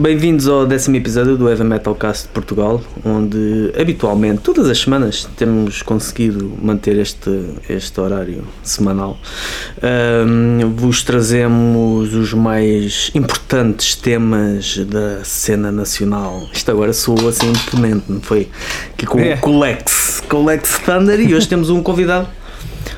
[0.00, 5.28] Bem-vindos ao décimo episódio do Heavy Metal Cast de Portugal, onde habitualmente, todas as semanas,
[5.36, 7.30] temos conseguido manter este,
[7.68, 9.18] este horário semanal.
[9.82, 16.48] Ahm, vos trazemos os mais importantes temas da cena nacional.
[16.50, 18.48] Isto agora soou assim imponente, não foi?
[18.94, 19.38] Aqui com, É.
[19.42, 22.26] o Lex, com o Lex Thunder, e hoje temos um convidado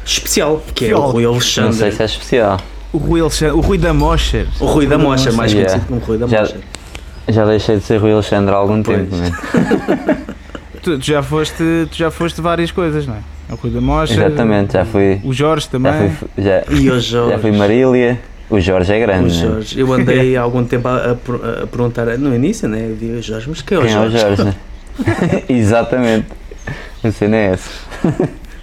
[0.06, 1.74] especial, que é o Rui Não Alexandre.
[1.74, 2.60] sei se é especial.
[2.92, 4.46] O Rui, Alexandre, o Rui da Mosher.
[4.60, 5.70] O Rui da Mocha, mais Yeah.
[5.72, 6.56] conhecido como Rui da Mocha.
[7.28, 8.98] Já deixei de ser Rui Alexandre há algum Pois.
[8.98, 9.30] tempo, né?
[10.82, 13.18] Tu, tu já foste, tu já foste várias coisas, não é?
[13.52, 14.18] O Rui da Mosher.
[14.18, 15.20] Exatamente, já fui.
[15.22, 16.10] O Jorge Já também.
[16.10, 18.18] fui, já, E hoje já fui Marília.
[18.50, 19.46] O Jorge é O grande, né?
[19.48, 22.88] Jorge, eu andei há algum tempo a, a a perguntar no início, né?
[22.90, 24.18] Eu digo, Jorge, mas quem é o Quem é o Jorge?
[24.18, 24.54] Jorge, né?
[25.48, 26.26] Exatamente.
[27.04, 27.70] A cena é essa.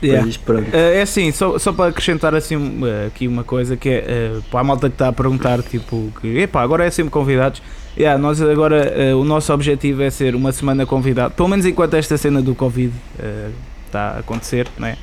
[0.03, 0.27] Yeah.
[0.73, 4.31] Eh, é assim, só, só para acrescentar assim, eh, aqui uma coisa que é eh,
[4.49, 7.61] para a malta que está a perguntar, tipo, que epá, agora é sempre convidados.
[7.97, 11.95] Yeah, nós agora eh, o nosso objetivo é ser uma semana convidado, pelo menos enquanto
[11.95, 13.49] esta cena do Covid eh,
[13.87, 14.95] está a acontecer, né?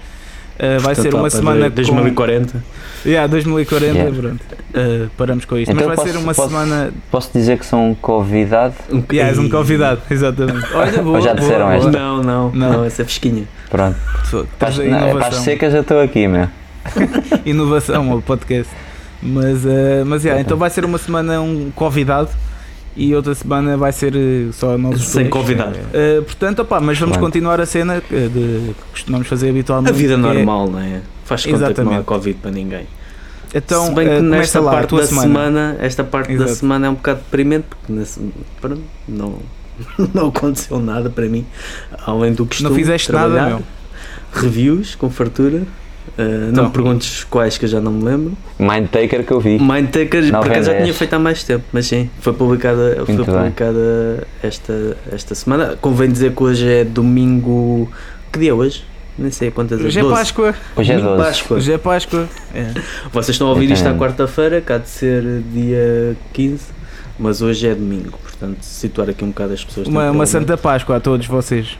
[0.58, 2.64] Eh, vai ser Portanto, lá uma semana com- 2040.
[3.04, 4.16] Yeah, 2040, Yeah.
[4.18, 4.40] pronto.
[4.72, 5.70] Eh, paramos com isto.
[5.70, 6.92] Então Mas vai posso- ser uma posso- semana.
[7.10, 8.74] Posso dizer que sou um convidado?
[8.90, 10.66] Um Yeah, és um convidado, exatamente.
[10.74, 11.76] Olha, boa, Ou já disseram boa.
[11.76, 11.90] esta?
[11.90, 12.84] Não, não, não, Não.
[12.86, 13.44] essa é fresquinha.
[13.68, 13.96] Pronto.
[14.30, 15.42] Tens Para a as, não, é para as inovação.
[15.44, 16.48] secas já estou aqui, meu.
[17.44, 18.72] inovação ao podcast.
[19.22, 22.28] Mas, eh, mas yeah, então vai ser uma semana um convidado
[22.96, 25.32] e outra semana vai ser eh, só nós Sem dois.
[25.32, 25.76] convidado.
[25.92, 27.24] Eh, portanto, opá, mas vamos Bem.
[27.24, 29.90] continuar a cena eh, de, que costumamos fazer habitualmente.
[29.92, 31.00] A vida é- normal, não é?
[31.24, 32.02] Faz conta que não há.
[32.02, 32.86] Covid para ninguém.
[33.54, 35.26] então, Se bem que começa nesta lá parte da semana.
[35.28, 35.76] semana.
[35.80, 36.54] esta parte da Exato.
[36.54, 38.20] semana é um bocado deprimente porque nesse-
[38.60, 39.38] pronto, não,
[40.14, 41.44] não aconteceu nada para mim,
[42.06, 43.62] além do que Não fizeste nada, meu.
[44.32, 45.62] Reviews com fartura.
[46.18, 46.64] Uh, não Então.
[46.64, 48.32] me perguntes quais que eu já não me lembro.
[48.58, 49.58] Mindtaker que eu vi.
[49.58, 53.24] Mindtaker, por acaso já tinha feito há mais tempo, mas sim, foi publicada, foi bem.
[53.24, 55.76] publicada esta, esta semana.
[55.80, 57.90] Convém dizer que hoje é domingo.
[58.32, 58.82] Que dia é hoje?
[59.18, 60.14] Nem sei quantas Hoje é 12.
[60.14, 60.54] Páscoa.
[60.76, 61.26] Hoje é Domingo 12.
[61.28, 61.56] Páscoa.
[61.56, 62.28] Hoje é Páscoa.
[62.54, 62.66] É.
[63.12, 63.98] Vocês estão a ouvir isto à Exatamente.
[64.02, 65.22] quarta-feira, cá de ser
[65.52, 66.64] dia 15,
[67.18, 69.86] mas hoje é domingo, portanto, situar aqui um bocado as pessoas.
[69.86, 70.26] Uma, uma.
[70.26, 71.78] Santa Páscoa a todos vocês.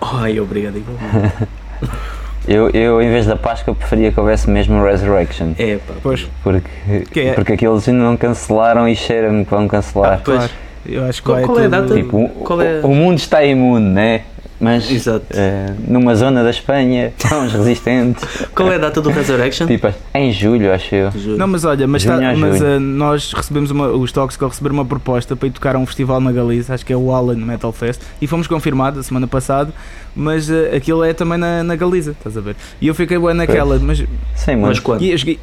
[0.00, 1.48] Ai, obrigado, igualmente.
[2.46, 5.52] Eu, eu, em vez da Páscoa, preferia que houvesse mesmo Resurrection.
[5.58, 5.94] É, pá.
[6.02, 7.32] Pois, Porque, Que é?
[7.34, 10.20] porque aqueles ainda não cancelaram e cheira-me que vão cancelar.
[10.24, 10.38] Pois.
[10.38, 10.52] claro.
[10.84, 11.94] Eu acho que Qual- qual é a data?
[11.94, 14.22] Tipo, o- Qual é- o, mundo está imune, né?
[14.62, 15.26] Mas Exato.
[15.30, 18.24] eh, numa zona da Espanha uns resistentes.
[18.54, 19.66] Qual é a data do Resurrection?
[19.68, 21.10] tipo, em julho, acho eu.
[21.10, 21.36] Juro.
[21.36, 22.76] Não, mas olha, mas, tá- mas julho.
[22.76, 26.20] ah, nós recebemos uma, os Tóxico receberam uma proposta para ir tocar a um festival
[26.20, 29.72] na Galiza, acho que é o Alan Metal Fest, e fomos confirmados a semana passada,
[30.14, 32.54] mas ah, aquilo é também na, na Galiza, estás a ver?
[32.80, 34.04] E eu fiquei bem naquela, mas
[34.36, 35.02] Sem mas quando?
[35.02, 35.40] e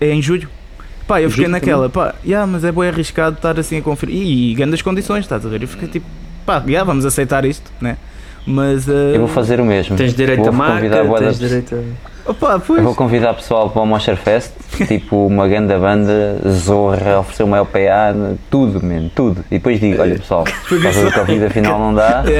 [0.00, 0.48] é em julho.
[1.08, 4.14] Pá, eu fiquei julho naquela, pá, yeah, mas é bem arriscado estar assim a conferir.
[4.14, 5.60] E, e grandes condições, estás a ver?
[5.60, 6.06] Eu fiquei tipo,
[6.46, 7.96] pá, yeah, vamos aceitar isto, né?
[8.50, 8.88] Mas.
[8.88, 9.96] ah, Eu vou fazer o mesmo.
[9.96, 10.88] Tens direito Vou a marca,
[11.18, 12.30] tens direito a...
[12.30, 12.78] Opá, pois.
[12.78, 14.52] Eu vou convidar pessoal para o Mosher Fest,
[14.86, 19.44] tipo uma grande banda, Zorra, oferecer uma LPA, tudo, mesmo, tudo.
[19.50, 22.22] E depois digo, olha pessoal, por causa do Covid afinal não dá,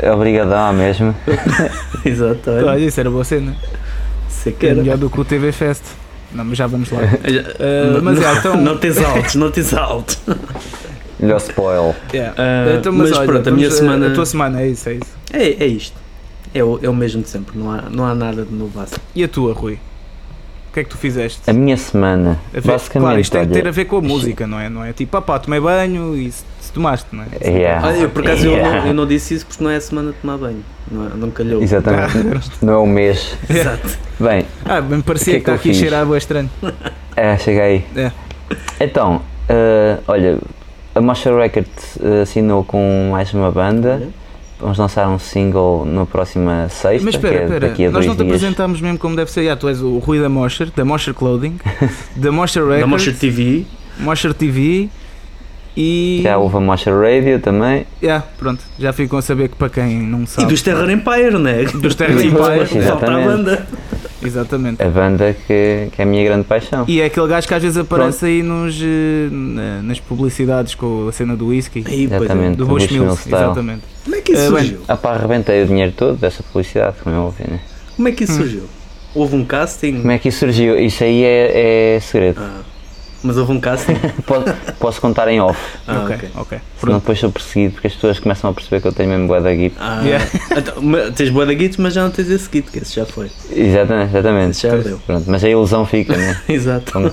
[0.00, 1.14] É, obrigadão mesmo.
[2.04, 2.66] Exato, olha.
[2.66, 3.56] olha, isso era boa cena.
[4.58, 4.80] Que É era.
[4.82, 5.82] melhor do que o TV Fest.
[6.32, 7.00] Não, mas já vamos lá.
[7.00, 10.18] Uh, mas não, é, então- não tens altos, não tens altos.
[11.18, 11.94] Melhor spoil.
[12.12, 12.34] Yeah.
[12.38, 15.17] Ah, Então, mas olha, pronto, a minha semana- A tua semana é isso, é isso.
[15.32, 15.96] É, é isto.
[16.54, 18.80] É o, é o mesmo de sempre, não há, não há nada de novo.
[18.80, 18.96] assim.
[19.14, 19.74] E a tua, Rui?
[20.70, 21.40] O que é que tu fizeste?
[21.48, 23.96] A minha semana, A ver- basicamente, claro, isto tem que ter olha, a ver com
[23.96, 24.68] a música, não é?
[24.68, 27.26] Não é tipo, ah pá, tomei banho e se, se tomaste, não é?
[27.48, 27.86] Yeah.
[27.86, 28.80] Olha, eu por acaso eu, Yeah.
[28.80, 30.62] não, eu não disse isso porque não é a semana de tomar banho.
[30.90, 31.62] Não, é- não calhou.
[31.62, 33.36] Exatamente, não é o mês.
[33.48, 33.98] Exato.
[34.20, 36.50] Bem, Ah, bem parecia que é que está que eu aqui cheirar boa estranho.
[37.16, 37.84] é, chega aí.
[37.96, 38.12] É.
[38.80, 40.38] Então, eh, olha,
[40.94, 43.94] a Mosher Records eh, assinou com mais uma banda.
[44.00, 44.08] Olha.
[44.60, 48.24] Vamos lançar um single na próxima sexta, Mas que espera, é espera, nós não te
[48.24, 48.34] dias.
[48.36, 49.48] apresentámos mesmo como deve ser.
[49.48, 51.58] Ah, tu és o Rui da Mosher, da Mosher Clothing,
[52.16, 53.64] da Mosher Da Records, Mosher TV.
[54.00, 54.88] Mosher TV
[55.76, 56.20] e.
[56.24, 57.86] Já houve a Mosher Radio também.
[58.02, 60.48] Yeah, pronto, já ficam a saber que para quem não E sabe.
[60.48, 61.64] dos Terror Empire, né?
[61.74, 63.66] Dos Terror Empire, Falta a banda.
[64.22, 64.82] Exatamente.
[64.82, 66.84] A banda que, que é a minha grande paixão.
[66.88, 71.06] E é aquele gajo que às vezes aparece aí nos, eh, na- nas publicidades com
[71.08, 71.84] a cena do whisky.
[71.86, 72.24] Aí, pois é.
[72.24, 72.56] Exatamente.
[72.56, 73.36] Do Bushmill Style.
[73.44, 73.82] exatamente.
[74.04, 74.60] Como é que isso bem.
[74.60, 74.80] surgiu?
[74.88, 77.60] Ah pá, arrebentei o dinheiro todo dessa publicidade, como é óbvio, né?
[77.96, 78.36] Como é que isso Hum.
[78.36, 78.62] surgiu?
[79.14, 79.98] Houve um casting?
[80.00, 80.78] Como é que isso surgiu?
[80.78, 82.40] Isso aí é, é segredo.
[82.40, 82.60] Ah,
[83.22, 83.94] mas houve um casting?
[84.26, 86.28] Posso, posso contar em off, Ah, ok, ok.
[86.36, 86.58] ok.
[86.80, 89.40] senão depois sou perseguido, porque as pessoas começam a perceber que eu tenho mesmo bué
[89.40, 89.76] da guita.
[89.80, 90.24] Ah, Yeah.
[90.56, 90.74] então,
[91.14, 93.30] tens boa da guitos, mas já não tens esse kit, que esse já foi.
[93.50, 94.50] Exatamente, exatamente.
[94.52, 94.98] Esse já deu.
[95.06, 96.40] Pronto, mas a ilusão fica, né?
[96.48, 96.92] Exato.
[96.92, 97.08] Como-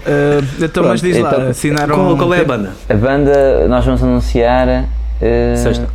[0.00, 1.94] Uh, então, mas diz lá, então, assinaram.
[1.94, 2.72] Qual, qual é a banda?
[2.88, 4.88] A banda nós vamos anunciar.
[5.20, 5.88] eh, Sexta.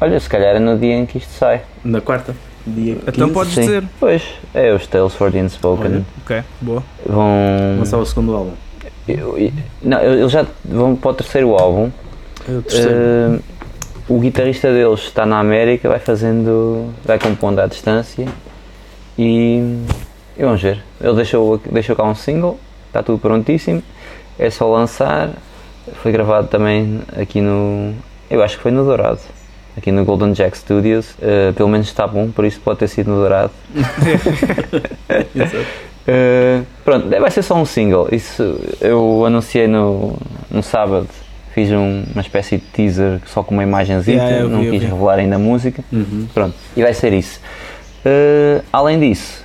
[0.00, 1.62] Olha, se calhar é no dia em que isto sai.
[1.84, 2.34] Na quarta?
[2.66, 3.32] Dia Então 15?
[3.32, 3.60] podes Sim.
[3.62, 3.84] dizer.
[3.98, 4.22] Pois,
[4.54, 5.86] é os Tales for the Unspoken.
[5.86, 6.04] Olha.
[6.24, 6.82] Ok, boa.
[7.06, 7.76] Vão.
[7.78, 8.52] Lançar o segundo álbum.
[9.08, 9.52] eu- eu-
[9.82, 11.90] não, eles já vão para o terceiro álbum.
[12.48, 12.90] É o terceiro.
[12.92, 13.38] Eh,
[14.08, 16.92] o guitarrista deles está na América, vai fazendo.
[17.04, 18.26] vai compondo à distância
[19.18, 19.58] e,
[20.36, 20.82] e vamos ver.
[21.00, 22.58] Ele deixou, deixou cá um single,
[22.88, 23.82] está tudo prontíssimo,
[24.38, 25.30] é só lançar.
[26.02, 27.94] Foi gravado também aqui no.
[28.30, 29.20] eu acho que foi no Dourado.
[29.76, 33.10] Aqui no Golden Jack Studios, Eh, pelo menos está bom, por isso pode ter sido
[33.10, 33.50] no Dourado.
[36.08, 38.08] Uh, pronto, vai ser só um single.
[38.10, 40.16] Isso eu anunciei no,
[40.50, 41.06] no sábado.
[41.54, 45.18] Fiz um- uma espécie de teaser só com uma imagenzinha, Yeah, vi, não quis revelar
[45.18, 45.84] ainda a música.
[45.92, 46.26] Uhum.
[46.32, 47.40] Pronto, e vai ser isso.
[48.04, 49.44] Uh, além disso,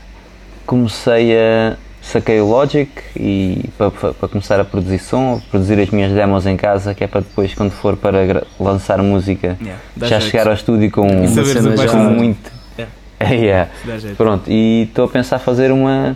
[0.65, 1.75] comecei a.
[2.11, 3.91] saquei o Logic e para,
[4.29, 7.71] começar a produzir som, produzir as minhas demos em casa, que é para depois, quando
[7.71, 10.31] for para lançar música, Yeah, já jeito.
[10.31, 12.51] chegar ao estúdio com, saberes cena já- muito.
[12.77, 12.93] Yeah.
[13.35, 13.69] Yeah.
[14.17, 16.15] Pronto, e estou a pensar fazer uma.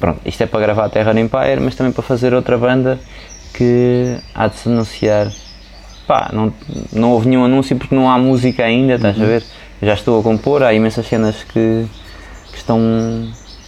[0.00, 2.98] Pronto, isto é para gravar a Terra Empire, mas também para fazer outra banda
[3.54, 5.28] que há de se anunciar.
[6.06, 6.52] Pá, não,
[6.92, 9.22] não houve nenhum anúncio porque não há música ainda, estás Uhum.
[9.24, 9.44] a ver?
[9.82, 11.84] Já estou a compor, há imensas cenas que,
[12.50, 12.78] que estão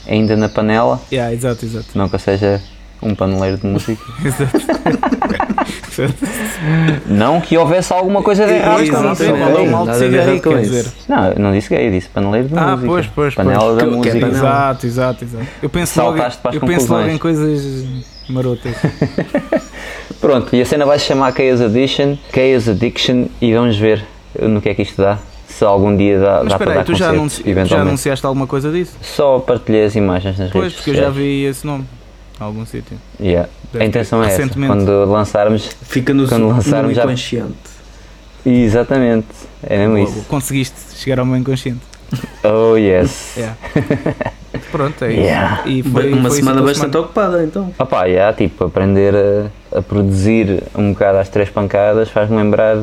[0.09, 1.87] ainda na panela, Yeah, exato, exato.
[1.95, 2.61] não que eu seja
[3.03, 4.03] um paneleiro de música.
[4.25, 4.59] Exato.
[7.06, 9.25] não que houvesse alguma coisa de errado com não isso.
[9.25, 10.87] falou mal de cigarro, quer dizer.
[11.09, 12.87] Não, eu não disse gay, eu disse paneleiro de Ah, música.
[12.89, 13.77] pois, pois, Panela pois.
[13.77, 14.15] da é música.
[14.21, 14.29] panela?
[14.39, 15.47] Exato, exato, exato.
[15.62, 17.85] Eu penso logo, Saltaste para as eu penso logo em coisas
[18.29, 18.75] marotas.
[20.21, 24.05] Pronto, e a cena vai se chamar Chaos Addiction, Chaos Addiction e vamos ver
[24.41, 25.19] no que é que isto dá.
[25.59, 28.47] Se algum dia dá, Mas dá para espera aí, dar tu já, já anunciaste alguma
[28.47, 28.97] coisa disso?
[29.01, 31.17] Só partilhei as imagens nas Pois, redes porque eu já sociais.
[31.27, 31.85] vi esse nome.
[32.41, 32.99] Em algum sítio.
[33.21, 33.49] Yeah.
[33.79, 37.55] A intenção é essa, quando lançarmos, Fica no, Quando no lançarmos já- inconsciente.
[38.45, 39.27] exatamente,
[39.62, 40.25] é mesmo Logo, isso.
[40.29, 41.81] Conseguiste chegar ao meu inconsciente.
[42.43, 43.37] Oh yes.
[43.37, 43.56] Yeah.
[44.71, 45.21] Pronto, é isso.
[45.21, 45.62] Yeah.
[45.67, 47.73] E foi, uma foi semana bastante ocupada, então.
[47.79, 49.15] Opa, yeah, tipo, aprender
[49.73, 52.77] a, a produzir um bocado às três pancadas faz-me lembrar,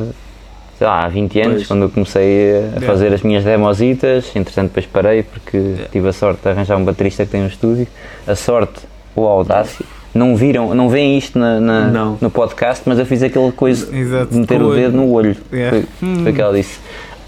[0.82, 1.66] sei lá, há 20 anos, Pois.
[1.68, 2.80] quando eu comecei a Yeah.
[2.86, 7.24] fazer as minhas demositas, entretanto depois parei porque tive a sorte de arranjar um baterista
[7.24, 7.86] que tem um estúdio,
[8.26, 8.80] a sorte
[9.14, 13.22] ou a audácia, não viram, não veem isto na, na- no podcast, mas eu fiz
[13.22, 14.32] aquela coisa Exato.
[14.32, 15.70] de meter o o dedo no olho, Yeah.
[16.00, 16.22] foi, Hum.
[16.24, 16.80] foi o que ela disse,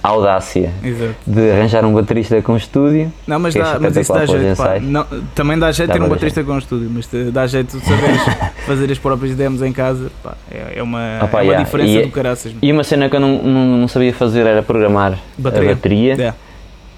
[0.09, 1.15] audácia Exato.
[1.27, 4.56] de arranjar um baterista com estúdio, Não, mas, é dá, mas isso dá jeito.
[4.56, 4.79] Pá.
[4.79, 8.21] Não, também dá jeito Dá ter um baterista com estúdio, mas dá jeito de saberes
[8.67, 10.11] fazer as próprias demos em casa.
[10.23, 11.65] Pá, é, é uma, Ah pá, é uma yeah.
[11.65, 12.53] diferença E é- do caraças.
[12.61, 15.71] e uma cena que eu não, não, não sabia fazer era programar Bateria.
[15.71, 16.15] a bateria.
[16.15, 16.37] Yeah.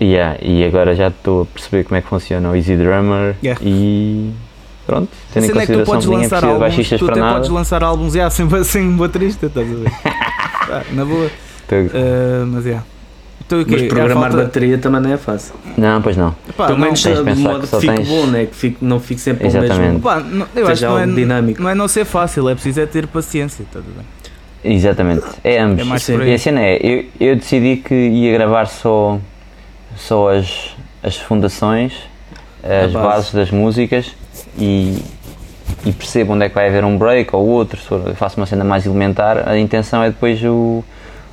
[0.00, 3.60] Yeah, e agora já estou a perceber como é que funciona o Easy Drummer Yeah.
[3.64, 4.30] e
[4.86, 7.20] pronto, A tendo em cena é que tu consideração podes lançar de álbuns, tu até
[7.20, 7.34] nada.
[7.34, 9.90] podes lançar álbuns yeah, sem, sem baterista, estás a ver?
[10.68, 11.30] Pá, na boa.
[11.94, 12.70] Ah, mas é.
[12.70, 12.86] Yeah.
[13.46, 13.70] Então, o quê?
[13.72, 15.54] Mas É a programar falta- bateria também não é fácil.
[15.78, 16.34] Não, pois não.
[16.56, 18.46] Pá, Pelo não, menos de modo que que, só fique tens- bom, né?
[18.46, 19.78] que fique, não fique sempre o Exatamente.
[19.80, 20.00] mesmo.
[20.00, 21.62] Pá, não- eu acho que Seja não é, dinâmico.
[21.62, 24.04] não é não ser fácil, é preciso é ter paciência, estás a ver?
[24.74, 25.80] Exatamente, é ambos.
[25.80, 26.14] É mais Sim.
[26.14, 26.30] por aí.
[26.30, 29.18] E a cena é, eu, eu decidi que ia gravar só,
[29.96, 30.74] só as,
[31.04, 31.92] as fundações,
[32.64, 33.06] as base.
[33.06, 34.10] bases das músicas
[34.58, 34.98] e,
[35.84, 38.38] e percebo onde é que vai haver um break ou outro, se for- eu faço
[38.40, 39.48] uma cena mais elementar.
[39.48, 40.82] A intenção é depois o,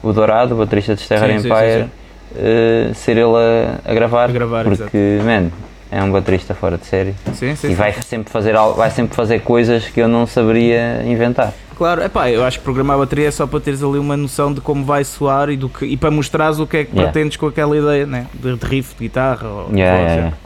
[0.03, 1.89] o Dourado, o baterista de Sterra Sim, sim, Empire, sim,
[2.35, 4.29] eh, ser ele a, a gravar.
[4.29, 5.49] A gravar, porque, man,
[5.91, 7.75] é um baterista fora de série Sim, sim, e sim.
[7.75, 11.53] vai sempre, fazer, vai sempre fazer coisas que eu não saberia inventar.
[11.77, 14.15] Claro, é pá, eu acho que programar a bateria é só para teres ali uma
[14.15, 16.91] noção de como vai soar e, do que, e para mostrares o que é que
[16.93, 17.11] Yeah.
[17.11, 18.27] pretendes com aquela ideia, né?
[18.33, 20.15] De, de riff de guitarra ou Yeah, voz, yeah, é.
[20.15, 20.37] yeah.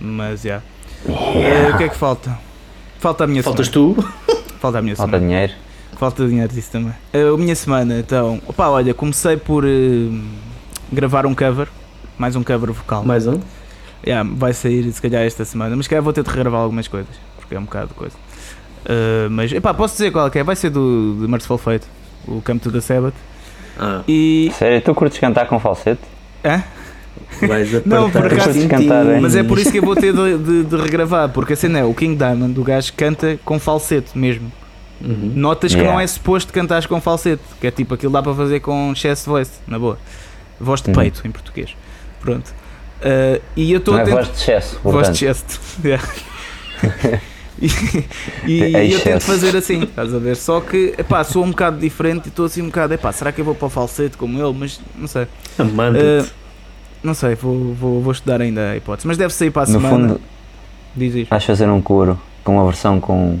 [0.00, 0.62] Mas, já.
[1.08, 2.38] Eh, o que é que falta?
[2.98, 3.94] Falta a minha Faltas semana.
[3.94, 4.08] tu?
[4.60, 5.26] Falta a minha Falta semana.
[5.32, 5.52] dinheiro.
[5.98, 6.92] Falta dinheiro disso também.
[7.12, 9.68] Eh, a minha semana, então, opá, olha, comecei por eh,
[10.92, 11.68] gravar um cover,
[12.18, 13.04] mais um cover vocal.
[13.04, 13.40] Mais um?
[14.06, 17.14] Yeah, vai sair se calhar esta semana, mas calhar vou ter de regravar algumas coisas,
[17.36, 18.14] porque é um bocado de coisa.
[18.86, 20.44] Uh, mas epá, posso dizer qual é que é?
[20.44, 21.86] Vai ser do de Merciful Fate,
[22.26, 23.14] o Come to the Sabbath.
[23.78, 24.50] Ah, E.
[24.54, 26.00] Sério, tu curtes cantar com falsete?
[26.44, 26.62] Hã?
[27.46, 29.20] vais Não, por acaso- assim, cantar, hein?
[29.20, 31.80] Mas é por isso que eu vou ter de, de- de regravar, porque a cena
[31.80, 34.50] é o King Diamond, o gajo canta com falsete mesmo.
[35.00, 35.32] Uhum.
[35.34, 35.94] Notas que Yeah.
[35.96, 39.26] não é suposto cantares com falsete, que é tipo aquilo dá para fazer com chest
[39.26, 39.98] voice, na boa.
[40.60, 40.96] Voz de Uhum.
[40.96, 41.76] peito em português.
[42.20, 42.48] Pronto.
[43.00, 44.16] Uh, e eu estou é tentar.
[44.16, 45.58] voz de excesso, Voz de chest.
[45.84, 46.04] Yeah.
[47.60, 47.66] e
[48.46, 50.36] e É eu tento fazer assim, estás a ver?
[50.36, 53.40] Só que, epá, sou um bocado diferente e estou assim um bocado, epá, será que
[53.40, 54.56] eu vou para o falsete como ele?
[54.58, 55.26] Mas não sei.
[55.58, 55.98] Amanda.
[55.98, 56.26] Uh,
[57.02, 59.06] não sei, vou, vou, vou estudar ainda a hipótese.
[59.06, 60.08] Mas deve sair para a No semana.
[60.08, 60.20] fundo,
[60.96, 61.30] Diz isto.
[61.30, 63.38] vais fazer um coro com uma versão com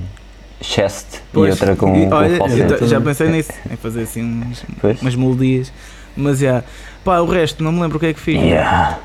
[0.60, 2.86] chest Pois, e outra com, e, com olha, eu falsete.
[2.88, 4.64] já pensei nisso, em fazer assim uns-
[5.00, 5.72] umas melodias.
[6.16, 6.64] Mas já,
[7.08, 8.34] pá, o resto, não me lembro o que é que fiz.
[8.40, 8.98] Yeah.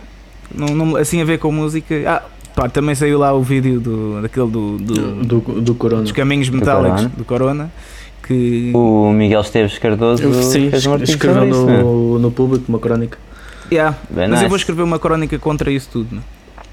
[0.54, 1.96] Não, não- assim a ver com música.
[2.06, 2.22] Ah,
[2.54, 6.02] pá, também saiu lá o vídeo do, daquele do, do- do, do Corona.
[6.04, 7.12] dos caminhos metálicos Corona.
[7.18, 7.72] do Corona.
[8.28, 8.72] Que.
[8.74, 11.82] O Miguel Esteves Cardoso Sim, escreveu sobre isso, né?
[11.82, 13.18] no, no público uma crónica.
[13.72, 14.48] Yeah, Bem mas eu nice.
[14.50, 16.22] vou escrever uma crónica contra isso tudo, né?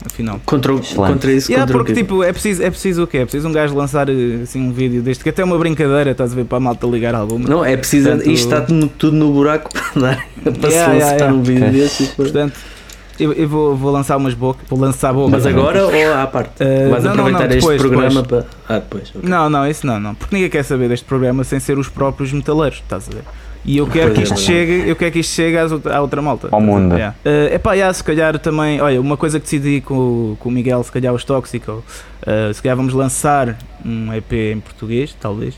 [0.04, 0.40] Afinal.
[0.44, 3.18] Contra, o- contra isso, Yeah, contra porque o tipo, é preciso, é preciso o quê?
[3.18, 6.10] É preciso um gajo lançar eh, assim um vídeo deste, que até é uma brincadeira,
[6.10, 7.48] estás a ver, para a malta ligar alguma.
[7.48, 8.08] Não, é preciso.
[8.08, 10.26] Portanto- Isto está tudo, tudo no buraco para dar.
[10.60, 11.34] Para Yeah, se lançar yeah.
[11.34, 12.54] um vídeo e depois- Portanto,
[13.18, 15.30] eu, eu vou, vou lançar umas bocas, vou lançar bocas.
[15.32, 16.52] Mas agora ou à parte?
[16.62, 18.44] Eh, Vais não, não, aproveitar não, depois, este programa depois.
[18.66, 18.76] para.
[18.76, 19.12] Ah, depois.
[19.14, 19.20] ok.
[19.28, 20.14] Não, não, isso não, não.
[20.14, 23.22] Porque ninguém quer saber deste programa sem ser os próprios metaleiros, estás a ver?
[23.64, 26.22] E eu quero que é, isto chegue, eu quero que isto chegue às à outra
[26.22, 26.48] malta.
[26.50, 26.94] Ao mundo.
[26.94, 27.14] Yeah.
[27.24, 30.52] Uh, epá, yeah, se calhar também, olha, uma coisa que decidi com, o- com o
[30.52, 31.72] Miguel, se calhar os Tóxico,
[32.22, 35.54] uh, se calhar vamos lançar um EP em português, talvez.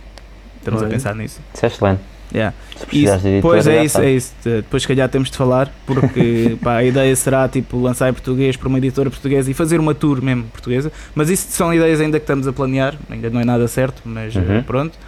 [0.59, 0.89] Estamos Olha.
[0.89, 1.41] a pensar nisso.
[1.55, 2.01] Isso é excelente.
[2.35, 2.55] Yeah.
[2.71, 4.33] Se Isso, precisares de editor, pois é isso, é isso.
[4.47, 8.13] Uh, Depois se calhar temos de falar, porque pá, a ideia será tipo lançar em
[8.13, 10.91] português para uma editora portuguesa e fazer uma tour mesmo portuguesa.
[11.15, 14.35] Mas isso são ideias ainda que estamos a planear, ainda não é nada certo, mas
[14.35, 14.63] uh, Uhum.
[14.63, 14.99] pronto.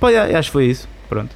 [0.00, 0.88] Pá, yeah, acho que foi isso.
[1.08, 1.34] Pronto.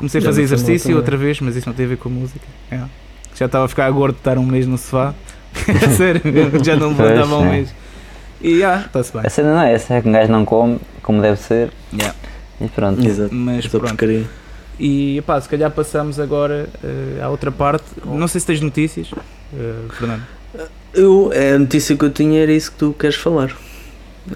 [0.00, 0.96] Comecei a fazer exercício também.
[0.96, 2.44] outra vez, mas isso não tem a ver com música.
[2.72, 2.90] Yeah.
[3.36, 5.14] Já estava a ficar gordo de estar um mês no sofá.
[5.96, 6.22] Sério,
[6.64, 7.50] já não me Pois, levantava um é.
[7.50, 7.74] mês.
[8.40, 9.22] E ah, está-se bem.
[9.24, 12.14] A cena não é essa, é que um gajo não come como deve ser Yeah.
[12.60, 13.06] e pronto.
[13.06, 13.34] Exato.
[13.34, 13.88] Mas Essa pronto.
[13.88, 14.24] porcaria.
[14.78, 17.84] E pá, se calhar passamos agora eh, à outra parte.
[18.04, 19.10] Não sei se tens notícias,
[19.54, 20.22] eh, Fernando.
[20.94, 23.54] Eu, a notícia que eu tinha era isso que tu queres falar.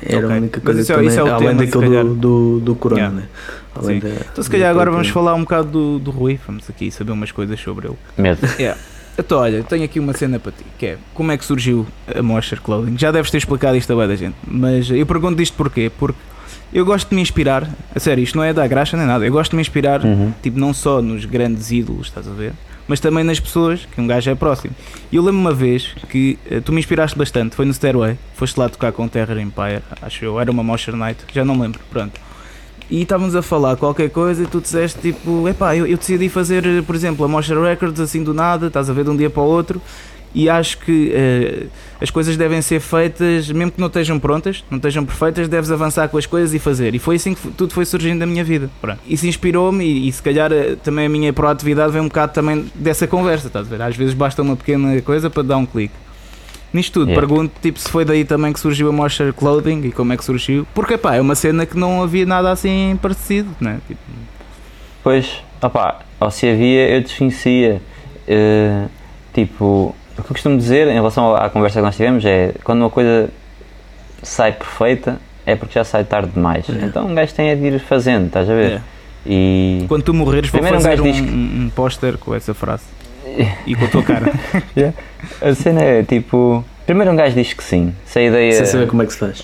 [0.02, 0.30] Era Ok.
[0.30, 2.04] a única Mas coisa isso é- também, isso é o além tema, calhar.
[2.04, 3.20] do, do, do Corona, Yeah.
[3.22, 3.28] né?
[3.74, 6.38] Além da- Então se calhar agora vamos falar um bocado do, do Rui.
[6.46, 7.96] Vamos aqui saber umas coisas sobre ele.
[8.16, 8.40] Medo.
[9.16, 12.20] Então olha, tenho aqui uma cena para ti, que é como é que surgiu a
[12.20, 12.98] Mosher Clothing.
[12.98, 15.88] Já deves ter explicado isto a bem da gente, mas eu pergunto isto porquê?
[15.96, 16.18] Porque
[16.72, 19.30] eu gosto de me inspirar, a sério, isto não é da graxa nem nada, eu
[19.30, 20.32] gosto de me inspirar Uhum.
[20.42, 22.54] tipo, não só nos grandes ídolos, estás a ver?
[22.88, 24.74] Mas também nas pessoas que um gajo é próximo.
[25.12, 28.58] E eu lembro uma vez que eh, tu me inspiraste bastante, foi no Stairway, foste
[28.58, 31.78] lá tocar com Terror Empire, acho eu, era uma Mosher Night, já não me lembro,
[31.88, 32.20] pronto.
[32.90, 36.82] E estávamos a falar qualquer coisa e tu disseste tipo, epá, eu, eu decidi fazer,
[36.84, 39.42] por exemplo, a Mosher Records assim do nada, estás a ver de um dia para
[39.42, 39.80] o outro.
[40.34, 41.66] E acho que eh,
[42.00, 46.08] as coisas devem ser feitas, mesmo que não estejam prontas, não estejam perfeitas, deves avançar
[46.08, 46.92] com as coisas e fazer.
[46.92, 48.68] E foi assim que tudo foi surgindo na minha vida.
[48.80, 48.98] Pronto.
[49.06, 52.66] Isso inspirou-me e, e se calhar eh, também a minha proatividade vem um bocado também
[52.74, 53.80] dessa conversa, estás a ver?
[53.80, 55.94] Às vezes basta uma pequena coisa para dar um clique.
[56.74, 57.26] Nisto tudo, Yeah.
[57.26, 60.24] pergunto tipo, se foi daí também que surgiu a Mosher Clothing e como é que
[60.24, 60.66] surgiu.
[60.74, 63.78] Porque pá, é uma cena que não havia nada assim parecido, né?
[63.88, 64.00] Tipo,
[65.02, 67.80] Pois, opá, ou se havia, eu desconhecia.
[68.26, 68.86] Eh,
[69.32, 72.80] tipo, o que eu costumo dizer em relação à conversa que nós tivemos é quando
[72.80, 73.30] uma coisa
[74.22, 76.66] sai perfeita é porque já sai tarde demais.
[76.68, 76.86] É.
[76.86, 78.72] Então um gajo tem é de ir fazendo, estás a ver?
[78.72, 78.80] é.
[79.26, 82.52] E Quando tu morreres, vou um fazer um, diz que- um, um póster com essa
[82.52, 82.82] frase
[83.66, 84.32] e com a tua cara.
[85.40, 86.64] a cena é tipo.
[86.86, 88.52] Primeiro um gajo diz que sim, se a ideia.
[88.52, 89.42] Sem saber como é que se faz.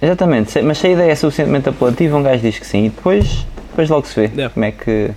[0.00, 2.88] Exatamente, se- mas se a ideia é suficientemente apelativa, um gajo diz que sim e
[2.90, 4.52] depois, depois logo se vê Yeah.
[4.52, 5.10] como, é que,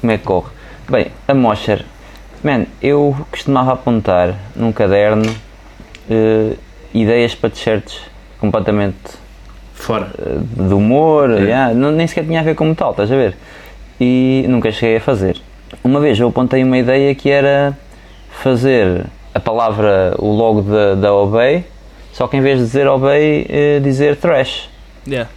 [0.00, 0.50] como é que corre.
[0.88, 1.84] Bem, a Mosher,
[2.42, 5.32] man, eu costumava apontar num caderno
[6.10, 6.52] eh,
[6.94, 8.00] ideias para t-shirts
[8.40, 8.96] completamente
[9.74, 10.10] Fora.
[10.18, 10.38] eh,
[10.68, 13.36] de humor, yeah, não, nem sequer tinha a ver como tal, estás a ver?
[14.00, 15.36] E nunca cheguei a fazer.
[15.86, 17.78] Uma vez eu apontei uma ideia que era
[18.42, 21.64] fazer a palavra, o logo da, da Obey,
[22.12, 24.68] só que em vez de dizer Obey, eh, dizer Trash.
[25.06, 25.30] Yeah.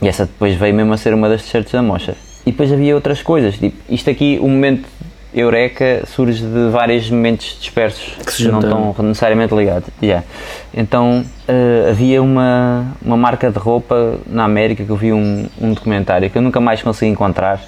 [0.00, 2.14] E essa depois veio mesmo a ser uma das t-shirts da Mocha.
[2.46, 4.88] E depois havia outras coisas, tipo, isto aqui, o momento
[5.34, 9.90] Eureka surge de vários momentos dispersos Que se não estão necessariamente ligados.
[10.02, 10.24] Yeah.
[10.72, 15.74] Então eh, havia uma, uma marca de roupa na América que eu vi um, um
[15.74, 17.60] documentário que eu nunca mais consegui encontrar,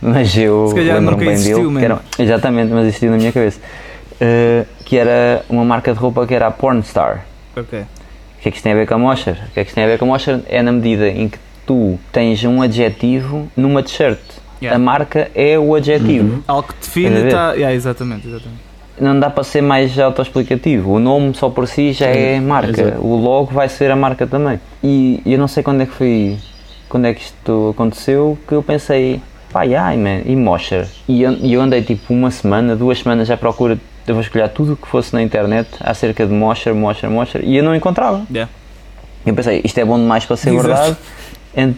[0.00, 1.84] mas eu lembro-me bem existiu dele.
[1.84, 3.60] era- exatamente, mas existiu na minha cabeça.
[4.20, 7.24] Eh, que era uma marca de roupa que era a Pornstar.
[7.56, 7.80] Ok.
[7.80, 9.34] O que é que isto tem a ver com a Mosher?
[9.34, 10.40] O que é que isto tem a ver com a Mosher?
[10.48, 14.18] É na medida em que tu tens um adjetivo numa t-shirt.
[14.62, 14.76] Yeah.
[14.76, 16.36] A marca é o adjetivo.
[16.36, 16.42] Uhum.
[16.48, 17.52] Algo que define está.
[17.52, 18.60] Yeah, exatamente, exatamente.
[18.98, 20.92] Não dá para ser mais autoexplicativo.
[20.92, 22.80] O nome só por si já é Sim, marca.
[22.80, 23.02] exato.
[23.06, 24.58] O logo vai ser a marca também.
[24.82, 26.38] E eu não sei quando é que foi.
[26.88, 29.20] Quando é que isto aconteceu que eu pensei,
[29.52, 30.86] pá, ai man, e Mosher?
[31.08, 33.78] E eu, andei tipo uma semana, duas semanas à procura.
[34.06, 37.56] Eu vou escolher tudo o que fosse na internet acerca de Mosher, Mosher, Mosher e
[37.56, 38.24] eu não encontrava.
[38.30, 38.50] Yeah.
[39.24, 40.68] Eu pensei, isto é bom demais para ser Exato.
[40.68, 40.96] verdade.
[41.56, 41.74] En-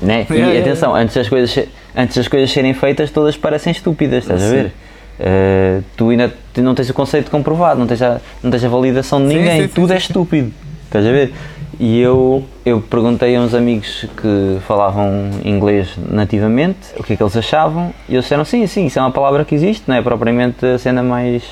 [0.00, 0.26] né?
[0.28, 4.24] Yeah, e yeah, atenção, Antes, das coisas, antes das coisas serem feitas, todas parecem estúpidas,
[4.24, 4.72] estás a ver?
[5.20, 9.20] Eh, tu ainda não tens o conceito comprovado, não tens a, não tens a validação
[9.22, 10.52] de Sim, ninguém, sim, tudo sim, é estúpido,
[10.86, 11.32] estás a ver?
[11.80, 17.22] E eu, eu perguntei a uns amigos que falavam inglês nativamente o que é que
[17.22, 20.02] eles achavam e eles disseram sim, sim, isso é uma palavra que existe, não é
[20.02, 21.42] propriamente a cena mais,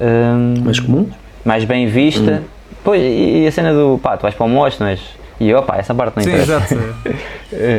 [0.00, 1.08] hum, Mais comum?
[1.44, 2.42] mais bem vista.
[2.84, 5.00] Pois, e e a cena do pá, tu vais para o não és?
[5.40, 6.74] E eu, pá, essa parte não Sim, interessa.
[6.74, 6.96] exato.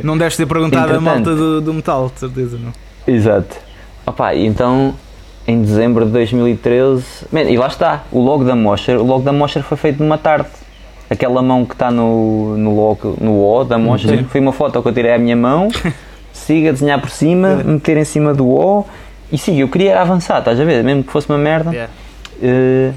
[0.06, 2.72] Não deves ter perguntado a malta do, do metal, de certeza, não?
[3.06, 3.58] Exato.
[4.06, 4.94] Opa, e então
[5.48, 9.32] em dezembro de 2013, man, e lá está, o logo da Mosher, o logo da
[9.32, 10.50] Mosher foi feito numa tarde.
[11.18, 14.24] Aquela mão que está no, no logo, no O da Mosher, Sim.
[14.26, 15.68] foi uma foto que eu tirei à minha mão,
[16.32, 18.86] siga a desenhar por cima, meter em cima do O
[19.32, 20.84] e siga, eu queria avançar, estás a ver?
[20.84, 21.72] Mesmo que fosse uma merda.
[21.72, 21.92] Yeah.
[22.40, 22.92] Eh,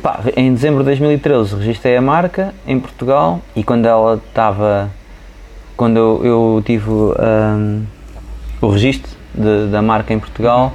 [0.00, 4.88] pá, em dezembro de 2013 registrei a marca em Portugal e quando ela estava.
[5.76, 6.88] Quando eu, eu tive
[7.18, 7.82] ahm,
[8.62, 10.72] o registro de- da marca em Portugal,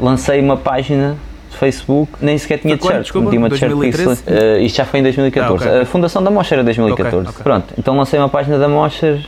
[0.00, 1.18] lancei uma página
[1.56, 2.90] Facebook, nem sequer tinha Foi quando?
[2.90, 3.02] t-shirt.
[3.04, 4.22] Desculpa, meti uma t-shirt 2013?
[4.22, 5.64] pixel- eh, isto já foi em 2014.
[5.64, 5.80] Ah, ok.
[5.82, 7.16] A fundação da Mosher era 2014.
[7.16, 7.42] Ok, ok.
[7.42, 9.24] Pronto, então lancei uma página da Mosher,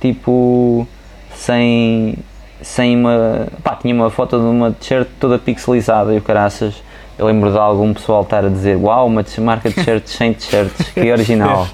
[0.00, 0.86] tipo,
[1.34, 2.16] sem,
[2.60, 3.46] sem uma.
[3.62, 6.74] pá, tinha uma foto de uma t-shirt toda pixelizada e o caraças.
[7.18, 10.88] Eu lembro de algum pessoal estar a dizer: Uau, uma marca de t-shirts sem t-shirts,
[10.94, 11.68] que original.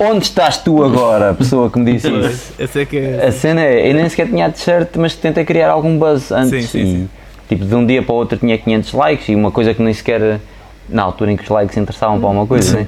[0.00, 2.52] Onde estás tu agora, pessoa que me disse isso?
[2.56, 3.26] Esse é é.
[3.26, 6.50] A cena é, eu nem sequer tinha t-shirt, mas tentei criar algum buzz antes.
[6.50, 7.08] Sim, sim, sim.
[7.48, 9.92] Tipo, de um dia para o outro tinha 500 likes e uma coisa que nem
[9.94, 10.40] sequer,
[10.88, 12.76] na altura em que os likes interessavam para alguma coisa, Sim.
[12.78, 12.86] né?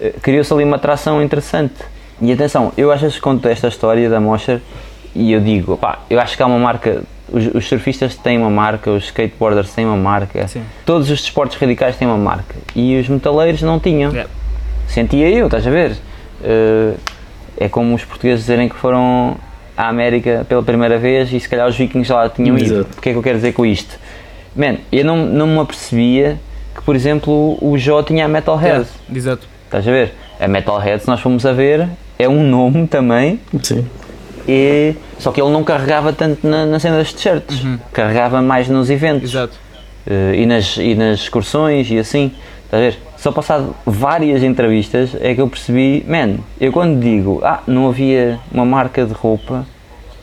[0.00, 1.74] Eh, criou-se ali uma atração interessante.
[2.20, 4.60] E atenção, eu às vezes conto esta história da Mosher
[5.14, 8.50] e eu digo, pá, eu acho que há uma marca, os, os surfistas têm uma
[8.50, 10.62] marca, os skateboarders têm uma marca, Sim.
[10.86, 14.30] todos os desportos radicais têm uma marca e os metaleiros não tinham Yeah.
[14.86, 15.96] sentia eu, estás a ver?
[16.42, 16.94] Eh,
[17.58, 19.36] é como os portugueses dizerem que foram
[19.80, 22.74] à América pela primeira vez e se calhar os vikings lá tinham ido.
[22.74, 22.98] Exato.
[22.98, 23.98] O que é que eu quero dizer com isto?
[24.54, 26.38] Man, eu não, não me apercebia
[26.74, 28.66] que, por exemplo, o Jó tinha a Metalhead.
[28.66, 29.48] Yeah, Exato.
[29.64, 30.12] Estás a ver?
[30.38, 33.86] A Metalhead, se nós formos a ver, é um nome também, Sim.
[34.46, 38.90] e, só que ele não carregava tanto na, na cena das t-shirts, carregava mais nos
[38.90, 39.30] eventos.
[39.30, 39.56] Exato.
[40.06, 42.32] Eh, e, nas, e nas excursões e assim,
[42.64, 42.98] estás a ver?
[43.16, 48.40] Só passado várias entrevistas é que eu percebi, man, eu quando digo, ah, não havia
[48.50, 49.66] uma marca de roupa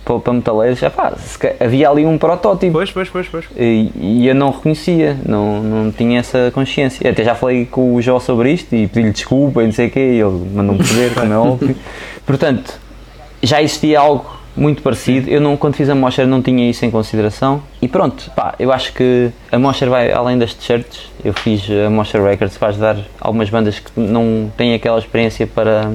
[0.07, 1.13] para, para metaleiros, já pá,
[1.59, 3.45] havia ali um protótipo Pois, pois, pois, pois.
[3.57, 7.09] e, e eu não reconhecia, não, não tinha essa consciência.
[7.09, 9.91] Até já falei com o Jó sobre isto e pedi-lhe desculpa e não sei o
[9.91, 11.75] quê, e ele mandou-me foder, como é óbvio.
[12.25, 12.79] Portanto,
[13.43, 15.29] já existia algo muito parecido.
[15.29, 17.61] Eu não, quando fiz a Mosher não tinha isso em consideração.
[17.81, 21.11] E pronto, pá, eu acho que a Mosher vai além das t-shirts.
[21.23, 25.93] Eu fiz a Mosher Records para ajudar algumas bandas que não têm aquela experiência para,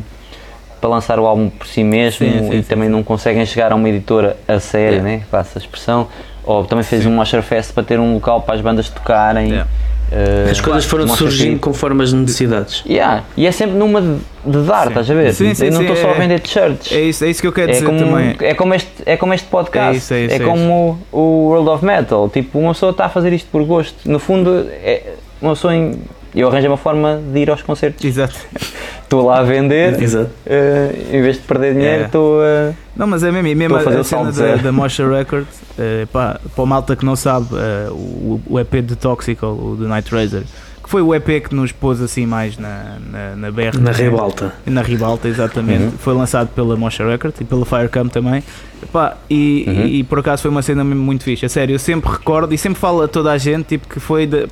[0.83, 3.71] para lançar o álbum por si mesmo Sim, sim, e sim, também não conseguem chegar
[3.73, 5.11] a uma editora a sério, Yeah.
[5.19, 5.23] né?
[5.31, 6.09] Passa a expressão.
[6.45, 7.09] Ou também fez Sim.
[7.09, 9.47] um Mosher Fest para ter um local para as bandas tocarem.
[9.51, 9.71] Yeah.
[10.11, 12.83] Eh, As coisas foram surgindo conforme as necessidades.
[12.85, 13.23] Yeah.
[13.37, 14.89] E é sempre numa de, de dar, Sim.
[14.89, 15.33] estás a ver?
[15.35, 16.91] Sim, sim, eu não estou só a é- vender t-shirts.
[16.91, 18.37] É isso, é isso que eu quero É dizer como, também.
[18.41, 19.95] é, como este, é como este podcast.
[19.95, 22.29] É isso, é isso, é como o World of Metal.
[22.29, 23.95] Tipo, uma pessoa está a fazer isto por gosto.
[24.11, 25.75] No fundo, é uma pessoa.
[25.77, 25.93] Em,
[26.35, 28.05] eu arranjo uma forma de ir aos concertos.
[28.05, 28.35] Exato.
[29.13, 30.31] Estou lá a vender, Exato.
[30.47, 32.07] eh, em vez de perder dinheiro, É.
[32.07, 32.73] estou a.
[32.97, 35.61] Não, mas é mesmo, e mesmo a fazer a, o cena da, da Mosha Records,
[35.79, 39.77] eh, pá, para o malta que não sabe, eh, o, o EP de Toxical, o
[39.77, 40.45] do Night Razor,
[40.83, 43.77] que foi o EP que nos pôs assim mais na, na, na BR.
[43.79, 43.97] Na né?
[43.99, 44.55] ribalta.
[44.65, 45.85] Na ribalta, exatamente.
[45.85, 45.91] Uhum.
[45.99, 48.43] Foi lançado pela Mosha Records e pela Firecam também.
[48.91, 49.75] Pá, e, Uhum.
[49.87, 51.45] e, e por acaso foi uma cena muito fixe.
[51.45, 54.27] A sério, eu sempre recordo e sempre falo a toda a gente tipo, que foi
[54.27, 54.47] de,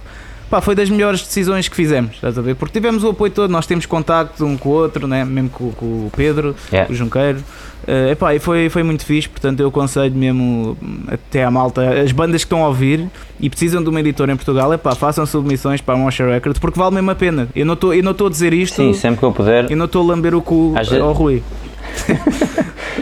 [0.50, 2.56] pá, foi das melhores decisões que fizemos, estás a ver?
[2.56, 5.24] Porque tivemos o apoio todo, nós temos contacto um com o outro, né?
[5.24, 6.92] mesmo com, com o Pedro, Yeah.
[6.92, 7.38] o Junqueiro.
[7.86, 10.76] Eh, epá, e foi, foi muito fixe, portanto eu aconselho mesmo
[11.08, 13.06] até à malta, as bandas que estão a ouvir
[13.40, 16.78] e precisam de uma editora em Portugal, epá, façam submissões para a Mosha Records porque
[16.78, 17.48] vale mesmo a pena.
[17.56, 19.70] Eu não estou a dizer isto, Sim, sempre que eu puder.
[19.70, 21.42] eu não estou a lamber o cu vezes- ao Rui.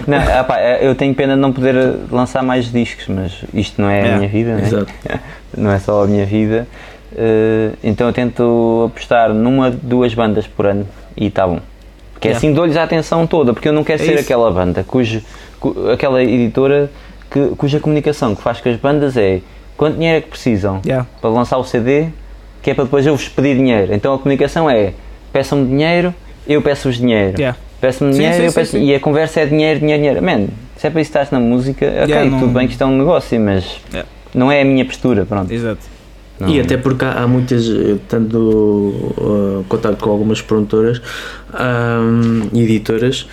[0.07, 1.75] Não, pá, eu tenho pena de não poder
[2.11, 4.63] lançar mais discos, mas isto não é, É, a minha vida, né?
[4.67, 4.93] Exato.
[5.57, 6.67] não é só a minha vida.
[7.17, 11.61] Eh, então eu tento apostar numa, duas bandas por ano e está bom.
[12.21, 12.39] Que é Yeah.
[12.39, 14.25] assim dou-lhes a atenção toda, porque eu não quero É ser isso.
[14.25, 15.23] aquela banda, cujo,
[15.61, 16.91] cu- aquela editora
[17.31, 19.41] que, cuja comunicação que faz com as bandas é
[19.77, 21.07] quanto dinheiro é que precisam Yeah.
[21.21, 22.09] para lançar o CD,
[22.61, 23.95] que é para depois eu vos pedir dinheiro.
[23.95, 24.93] Então a comunicação é
[25.33, 26.13] peçam-me dinheiro,
[26.47, 27.35] eu peço-vos dinheiro.
[27.39, 27.57] Yeah.
[27.81, 28.85] Peço-me dinheiro, sim, eu sim, peço, sim.
[28.85, 30.23] e a conversa é dinheiro, dinheiro, dinheiro.
[30.23, 32.73] Man, se é para isso que estás na música, ok, Yeah, não- tudo bem que
[32.73, 33.81] isto é um negócio, mas
[34.35, 35.53] não é a minha postura, pronto.
[35.53, 35.79] Exato.
[36.41, 36.49] Não.
[36.49, 41.01] E até porque há, há muitas, eu tendo uh, contato com algumas promotoras
[42.53, 43.27] e editoras,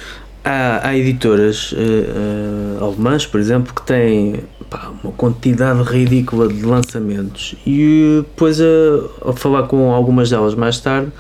[0.44, 6.64] há, há editoras uh, uh, alemãs, por exemplo, que têm pá, uma quantidade ridícula de
[6.66, 11.12] lançamentos e depois a, a falar com algumas delas mais tarde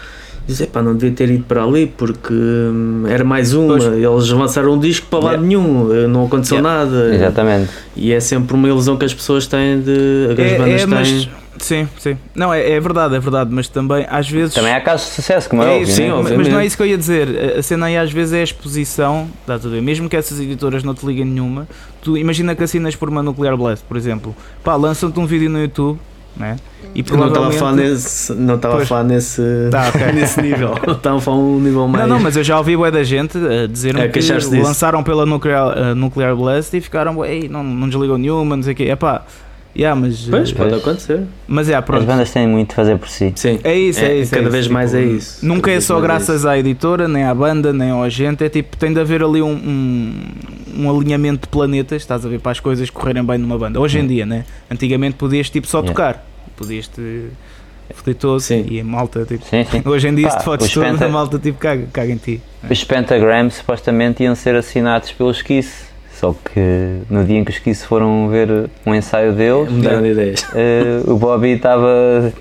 [0.47, 3.77] Diz, pá, não devia ter ido para ali porque hum, era mais uma.
[3.77, 3.83] Pois.
[3.83, 5.47] Eles lançaram um disco para lado Yeah.
[5.47, 7.15] nenhum, eh, não aconteceu nada.
[7.15, 7.69] Exatamente.
[7.95, 10.27] E é sempre uma ilusão que as pessoas têm de.
[10.31, 11.29] as É, bandas é, mas.
[11.57, 12.17] Sim, sim.
[12.35, 14.53] Não, é, é verdade, é verdade, mas também às vezes.
[14.53, 16.19] Também há casos de sucesso, como é, É, óbvio, sim, né?
[16.21, 17.57] mas- mas não é isso que eu ia dizer.
[17.57, 19.81] A- cena aí às vezes é a exposição, está tudo bem.
[19.81, 21.67] Mesmo que essas editoras não te liguem nenhuma,
[22.01, 24.35] tu imagina que assinas por uma Nuclear Blast, por exemplo.
[24.63, 25.97] Pá, lançam-te um vídeo no YouTube,
[26.35, 26.57] né?
[26.93, 27.59] E Eu não estava a provavelmente.
[27.59, 28.33] falar nesse.
[28.33, 28.87] Não estava a Pois.
[28.89, 29.41] falar nesse.
[29.71, 30.11] Tá, ok.
[30.13, 30.73] nesse nível.
[30.91, 32.07] Estava a falar um nível mais.
[32.07, 34.49] Não, não, mas eu já ouvi bué da gente a dizer A que disso.
[34.61, 38.73] lançaram pela Nuclear, uh, Nuclear Blast e ficaram, ei, não, não desligam nenhuma, não sei
[38.73, 38.83] o quê.
[38.85, 39.23] É pá,
[39.75, 40.27] yeah, mas.
[40.29, 40.81] Pois, uh, pode Pois.
[40.81, 41.21] acontecer.
[41.47, 42.05] mas é, As pronto.
[42.05, 43.33] bandas têm muito de fazer por si.
[43.35, 43.59] Sim.
[43.63, 44.33] É isso, é, É, isso.
[44.33, 45.45] é cada isso, vez mais tipo, é isso.
[45.45, 48.43] Nunca Cada é só é graças à editora, nem à banda, nem ao agente.
[48.43, 50.13] É tipo, tem de haver ali um, um,
[50.85, 53.79] um alinhamento de planetas, estás a ver, para as coisas correrem bem numa banda.
[53.79, 54.07] Hoje em Sim.
[54.07, 54.45] dia, né?
[54.71, 55.93] Antigamente podias tipo só Yeah.
[55.93, 57.27] tocar, podias te
[57.93, 58.65] foder todo Sim.
[58.69, 59.45] e a malta, tipo.
[59.45, 59.81] Sim, sim.
[59.87, 62.17] Hoje em dia, Pá, se te fodes todo, Penta- a malta tipo caga, caga em
[62.17, 62.41] ti.
[62.69, 65.85] Os Pentagram supostamente iam ser assinados pelos Kiss.
[66.25, 70.09] Só que no dia em que os Kiss foram ver um ensaio deles, Mudaram de
[70.09, 70.43] ideias.
[70.55, 72.33] eh, o Bobby estava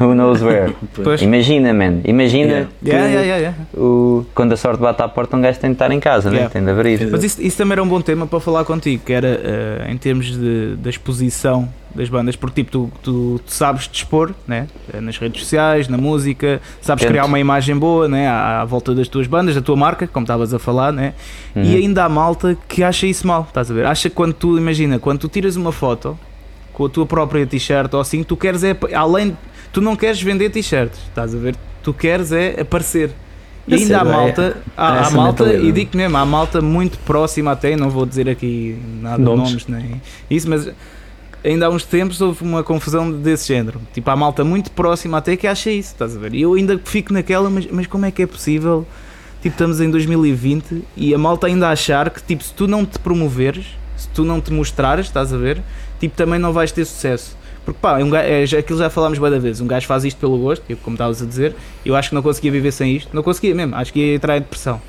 [0.00, 0.74] who knows where.
[1.02, 1.22] Pois.
[1.22, 2.00] Imagina, man.
[2.04, 2.68] Imagina Yeah.
[2.82, 3.54] que Yeah, yeah, yeah, yeah.
[3.80, 6.48] O, quando a sorte bate à porta um gajo tem de estar em casa, né?
[6.48, 7.08] Tem de abrir.
[7.10, 9.96] Mas isso, isso também era um bom tema para falar contigo, que era eh, em
[9.96, 14.66] termos de, da exposição das bandas, porque tipo, tu, tu, tu sabes dispor né?
[14.92, 17.10] Eh, nas redes sociais, na música, sabes Tento.
[17.10, 18.26] criar uma imagem boa né?
[18.28, 21.14] à, à volta das tuas bandas, da tua marca, como estavas a falar, né?
[21.54, 21.62] Uhum.
[21.62, 23.86] e ainda há malta que acha isso mal, estás a ver?
[23.86, 26.18] Acha que quando tu, imagina, quando tu tiras uma foto
[26.72, 29.36] com a tua própria t-shirt ou assim, tu queres é, além,
[29.74, 31.56] tu não queres vender t-shirts, estás a ver?
[31.82, 33.10] Tu queres é aparecer.
[33.66, 37.52] E ainda há é- malta, há, há malta, e digo mesmo, há malta muito próxima
[37.52, 39.50] até, não vou dizer aqui nada de Nomes.
[39.50, 40.70] nomes nem isso, mas
[41.42, 43.80] ainda há uns tempos houve uma confusão desse género.
[43.92, 46.34] Tipo, há malta muito próxima até que acha isso, estás a ver?
[46.34, 48.86] E eu ainda fico naquela, mas, mas como é que é possível?
[49.42, 52.98] Tipo, estamos em 2020 e a malta ainda achar que, tipo, se tu não te
[52.98, 55.60] promoveres, se tu não te mostrares, estás a ver?
[55.98, 57.36] Tipo, também não vais ter sucesso.
[57.64, 60.18] Porque pá, um gajo, é, já- aquilo já falámos várias vezes, um gajo faz isto
[60.18, 63.08] pelo gosto, tipo, como estavas a dizer, eu acho que não conseguia viver sem isto,
[63.14, 64.80] não conseguia mesmo, acho que ia entrar em depressão.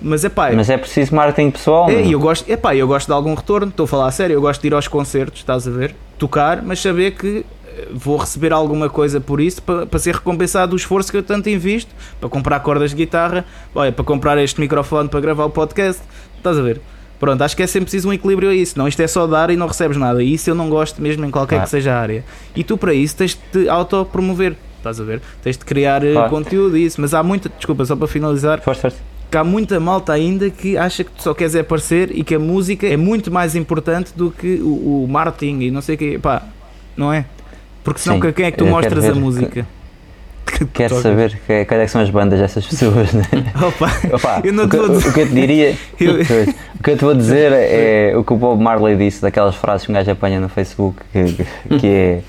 [0.00, 1.90] Mas é pá, Mas é preciso marketing pessoal.
[1.90, 4.34] é, e eu gosto, epá, eu gosto de algum retorno, estou a falar a sério,
[4.34, 5.94] eu gosto de ir aos concertos, estás a ver?
[6.18, 10.72] Tocar, mas saber que eh, vou receber alguma coisa por isso para, para ser recompensado
[10.72, 11.90] o esforço que eu tanto invisto,
[12.20, 13.44] para comprar cordas de guitarra,
[13.74, 16.00] olha, para comprar este microfone para gravar o podcast,
[16.36, 16.80] estás a ver?
[17.18, 19.50] Pronto, acho que é sempre preciso um equilíbrio a isso, não isto é só dar
[19.50, 21.64] e não recebes nada, e isso eu não gosto mesmo em qualquer Claro.
[21.64, 22.24] que seja a área.
[22.54, 25.20] E tu para isso tens de te autopromover, estás a ver?
[25.42, 26.30] Tens de criar eh, Claro.
[26.30, 28.98] conteúdo e isso, mas há muita, desculpa, só para finalizar, Força, força.
[29.30, 32.36] que há muita malta ainda que acha que tu só queres é aparecer e que
[32.36, 35.98] a música é muito mais importante do que o, o marketing e não sei o
[35.98, 36.18] quê.
[36.22, 36.42] Pá,
[36.96, 37.24] não é?
[37.82, 39.48] Porque senão Sim, quem é que tu mostras a música?
[39.64, 39.77] Que
[40.72, 43.24] Quero saber que, quais é que são as bandas dessas pessoas, né?
[43.66, 45.08] Opa, Opa, Eu não o, te que, vou dizer.
[45.08, 48.24] o que eu te diria, Eu- Pois, o que eu te vou dizer é o
[48.24, 51.86] que o Bob Marley disse, daquelas frases que um gajo apanha no Facebook, que, que
[51.86, 52.20] é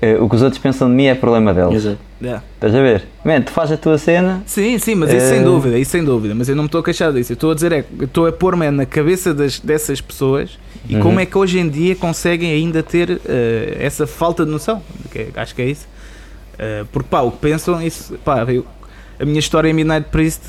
[0.00, 1.74] eh, o que os outros pensam de mim é problema deles.
[1.84, 1.98] Exato.
[2.20, 2.42] yeah.
[2.54, 3.04] Estás a ver?
[3.24, 6.04] Man, tu fazes a tua cena, Sim, sim, mas isso sem Eh, dúvida, isso sem
[6.04, 6.34] dúvida.
[6.34, 7.32] Mas eu não me estou a queixar disso.
[7.32, 11.02] Eu estou a dizer é, estou a pôr-me na cabeça das, dessas pessoas e Uhum.
[11.02, 14.82] como é que hoje em dia conseguem ainda ter eh, essa falta de noção.
[15.12, 15.86] Que é- acho que é isso.
[16.58, 18.66] Eh, porque pá, o que pensam, isso, pá, eu-
[19.20, 20.42] a minha história em Midnight Priest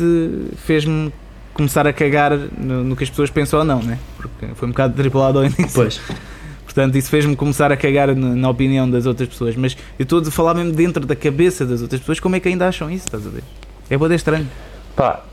[0.58, 1.12] fez-me
[1.54, 4.00] começar a cagar no, no que as pessoas pensam ou não, né?
[4.18, 5.70] Porque foi um bocado tripulado ao início.
[5.74, 6.02] Pois.
[6.66, 9.56] Portanto, isso fez-me começar a cagar na, na opinião das outras pessoas.
[9.56, 12.48] Mas eu estou a falar mesmo dentro da cabeça das outras pessoas, como é que
[12.50, 13.44] ainda acham isso, estás a ver?
[13.90, 14.48] É boa estranho.
[14.96, 15.24] pá,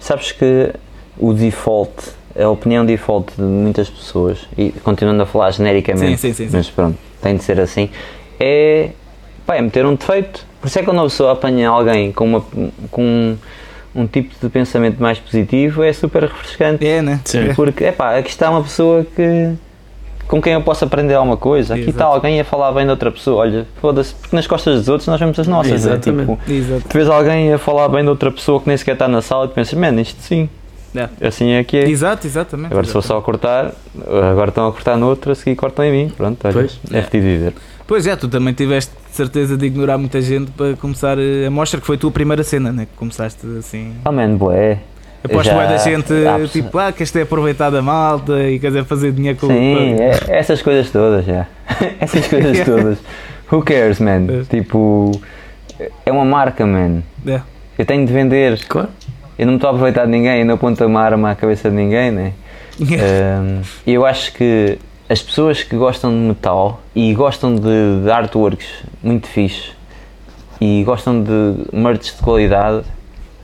[0.00, 0.72] sabes que
[1.18, 1.92] o default,
[2.38, 6.56] a opinião default de muitas pessoas, e continuando a falar genericamente, sim, sim, sim.
[6.56, 7.90] mas pronto, tem de ser assim,
[8.40, 8.90] é,
[9.46, 10.44] pá, é meter um defeito.
[10.60, 12.44] Por isso é que quando uma pessoa apanha alguém com, uma,
[12.90, 13.36] com um,
[13.94, 16.86] um tipo de pensamento mais positivo, é super refrescante.
[16.86, 17.20] É, né?
[17.24, 17.50] Sim.
[17.50, 17.54] É.
[17.54, 19.52] Porque, epá, aqui está uma pessoa que
[20.26, 21.74] com quem eu posso aprender alguma coisa.
[21.74, 22.14] Aqui está Exato.
[22.16, 23.42] alguém a falar bem de outra pessoa.
[23.42, 25.70] Olha, foda-se, porque nas costas dos outros nós vemos as nossas.
[25.70, 25.76] né?
[25.94, 26.32] Exatamente.
[26.36, 26.82] Tipo, Exato.
[26.88, 29.44] tu vês alguém a falar bem de outra pessoa que nem sequer está na sala
[29.44, 30.48] e tu pensas, man, isto sim,
[30.96, 31.28] É.
[31.28, 31.88] assim é que é.
[31.88, 32.72] Exato, exatamente.
[32.72, 33.70] Agora se for só a cortar,
[34.32, 36.12] agora estão a cortar no outro, a seguir cortam em mim.
[36.16, 36.80] Pronto, olha, Pois.
[36.92, 37.54] é fedido viver.
[37.86, 41.80] Pois é, tu também tiveste certeza de ignorar muita gente para começar eh, a mostra
[41.80, 42.86] que foi a tua primeira cena, né?
[42.86, 43.94] Que começaste assim.
[44.04, 44.78] Oh man, boé.
[45.24, 48.76] Aposto que da gente há pessoa- tipo, ah, queres ter aproveitar da malta e queres
[48.76, 51.46] é fazer dinheiro com Sim, é, essas coisas todas, já.
[51.98, 52.98] essas coisas todas.
[53.50, 54.26] Who cares, man?
[54.28, 54.42] É.
[54.48, 55.10] Tipo,
[56.04, 57.02] é uma marca, man.
[57.26, 57.40] É.
[57.78, 58.60] Eu tenho de vender.
[58.68, 58.88] Claro.
[59.38, 61.68] Eu não me estou a aproveitar de ninguém, eu não aponto uma arma à cabeça
[61.70, 62.32] de ninguém, né?
[63.86, 68.66] E eu acho que as pessoas que gostam de metal e gostam de, de artworks
[69.02, 69.70] muito fixe,
[70.60, 72.84] e gostam de merch de qualidade,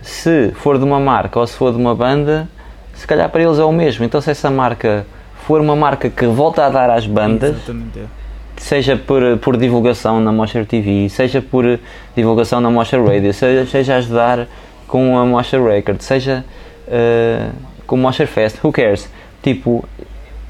[0.00, 2.48] se for de uma marca ou se for de uma banda,
[2.94, 4.04] se calhar para eles é o mesmo.
[4.04, 5.06] Então se essa marca
[5.46, 8.04] for uma marca que volta a dar às bandas, é.
[8.56, 11.78] seja por, por divulgação na Mostra TV, seja por
[12.16, 14.48] divulgação na Mostra Radio, seja, seja ajudar
[14.88, 16.44] com a Mostra Record, seja
[16.88, 17.48] eh,
[17.86, 19.08] com o Mostra Fest, who cares?
[19.42, 19.84] Tipo,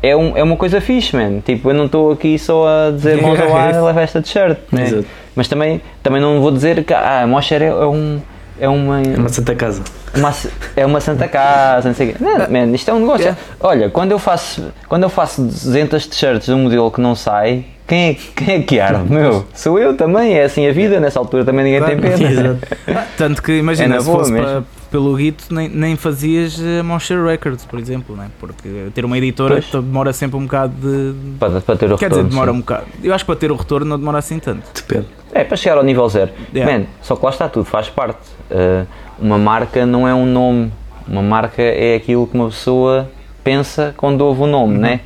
[0.02, 1.40] é, um, é uma coisa fixe, man.
[1.40, 5.04] Tipo, eu não estou aqui só a dizer mãos ao ar, leva esta t-shirt, né?
[5.34, 8.20] Mas também, também não vou dizer que ah, a Mostra é, é um.
[8.60, 9.82] É uma, É uma santa casa.
[10.14, 10.34] uma,
[10.76, 12.18] é uma santa casa, não sei o quê.
[12.22, 13.22] Não, man, isto é um negócio.
[13.22, 13.40] Yeah.
[13.58, 17.64] Olha, quando eu faço, quando eu faço 200 t-shirts de um modelo que não sai,
[17.86, 19.10] quem é, quem é que arde?
[19.12, 22.16] Meu, sou eu também, é assim a vida, nessa altura também ninguém tem Claro.
[22.18, 22.30] pena.
[22.30, 22.58] Exato.
[22.88, 26.82] Ah, Tanto que É imagina, na se fosse para- pelo Guito, nem, nem fazias a
[26.82, 28.26] Monster Records, por exemplo, né?
[28.38, 29.84] porque ter uma editora Pois.
[29.84, 31.14] demora sempre um bocado de.
[31.38, 32.56] Para, para ter o Quer dizer, retorno, demora sim.
[32.56, 32.84] um bocado.
[33.02, 34.62] Eu acho que para ter o retorno não demora assim tanto.
[34.74, 35.06] Depende.
[35.32, 36.30] É, para chegar ao nível zero.
[36.54, 36.78] Yeah.
[36.80, 38.18] Man, só que lá está tudo, faz parte.
[38.50, 38.86] Uh,
[39.18, 40.70] uma marca não é um nome,
[41.08, 43.10] uma marca é aquilo que uma pessoa
[43.42, 44.80] pensa quando ouve o nome, Uhum.
[44.80, 45.00] né?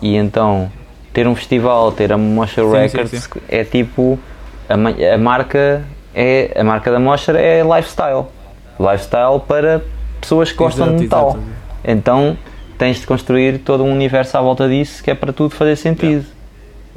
[0.00, 0.70] E então,
[1.12, 4.18] ter um festival, ter a Mostra Sim, sim, Records é tipo.
[4.68, 4.74] A,
[5.14, 5.82] a marca
[6.14, 8.26] é a marca da Mostra é lifestyle.
[8.78, 9.82] Lifestyle para
[10.20, 11.28] pessoas que gostam Exato, de metal.
[11.30, 11.42] exato.
[11.84, 12.38] Então
[12.78, 16.24] tens de construir todo um universo à volta disso que é para tudo fazer sentido.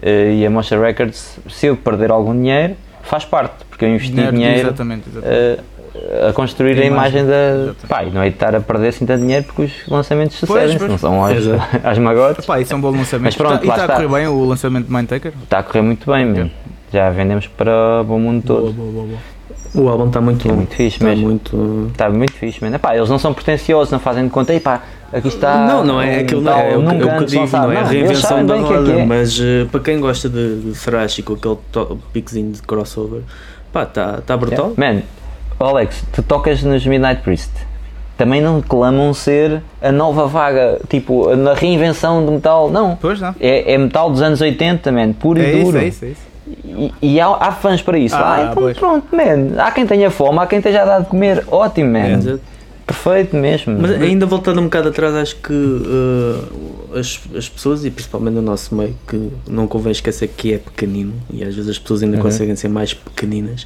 [0.02, 4.12] Eh, e a Mostra Records, se eu perder algum dinheiro, faz parte, porque eu investi
[4.12, 5.38] Dinheiro, dinheiro Exatamente, exatamente.
[5.40, 5.60] eh,
[6.30, 7.54] a construir a A imagem, imagem, da.
[7.64, 7.88] exatamente.
[7.88, 10.78] Pá, e não é de estar a perder assim tanto dinheiro porque os lançamentos sucedem,
[10.88, 11.64] não são às, Exato.
[11.84, 12.46] às magotes.
[12.46, 13.24] Pá, isso é um bom lançamento.
[13.26, 15.34] Mas pronto, e lá está a correr bem o lançamento de Mindtaker?
[15.44, 16.52] Está a correr muito bem mesmo.
[16.94, 18.72] Já vendemos para o mundo todo.
[18.72, 19.36] Boa, boa, boa, boa.
[19.76, 21.26] O álbum está muito É muito fixe Está mesmo.
[21.26, 21.90] muito.
[21.92, 22.78] Está muito fixe, mano.
[22.78, 24.82] Epá, eles não são pretenciosos, não fazem de conta, e pá,
[25.12, 25.66] aqui está.
[25.68, 27.66] não, não é um aquilo, não é, é o, que- é o que digo, sabe.
[27.68, 29.06] não é a reinvenção da que é roda, que é.
[29.06, 31.58] mas eh, para quem gosta de, de thrash e com aquele
[32.14, 33.20] piquezinho de crossover,
[33.74, 34.72] pá, está tá brutal.
[34.78, 35.02] Man,
[35.60, 37.52] Alex, tu tocas nos Midnight Priest.
[38.18, 42.70] Também não clamam ser a nova vaga, tipo, na reinvenção do metal.
[42.70, 42.98] Não.
[43.00, 43.36] Pois não.
[43.40, 45.78] É, é metal dos anos 80, man, puro É e isso, duro.
[45.78, 46.22] é isso, é isso.
[46.66, 48.16] E, e há, há fãs para isso.
[48.16, 48.78] Ah, Ah, então pois.
[48.78, 49.62] pronto, man.
[49.62, 51.44] Há quem tenha fome, há quem esteja a dar de comer.
[51.52, 52.08] Ótimo, man.
[52.12, 52.40] Exato.
[52.88, 53.78] Perfeito mesmo.
[53.80, 58.44] Mas ainda voltando um bocado atrás, acho que eh, as, as pessoas, e principalmente no
[58.44, 62.18] nosso meio, que não convém esquecer que é pequenino, e às vezes as pessoas ainda
[62.18, 62.22] Uhum.
[62.24, 63.66] conseguem ser mais pequeninas,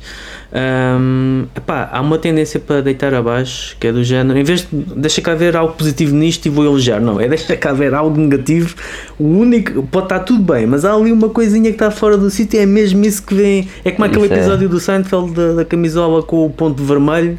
[0.54, 4.68] hum, epá, há uma tendência para deitar abaixo, que é do género, em vez de
[4.96, 8.18] deixa cá ver algo positivo nisto e vou elogiar, não, é deixa cá ver algo
[8.20, 8.74] negativo,
[9.20, 12.30] o único, pode estar tudo bem, mas há ali uma coisinha que está fora do
[12.30, 14.38] sítio, é mesmo isso que vem, é como aquele Isso é.
[14.38, 17.38] episódio do Seinfeld da, da camisola com o ponto vermelho,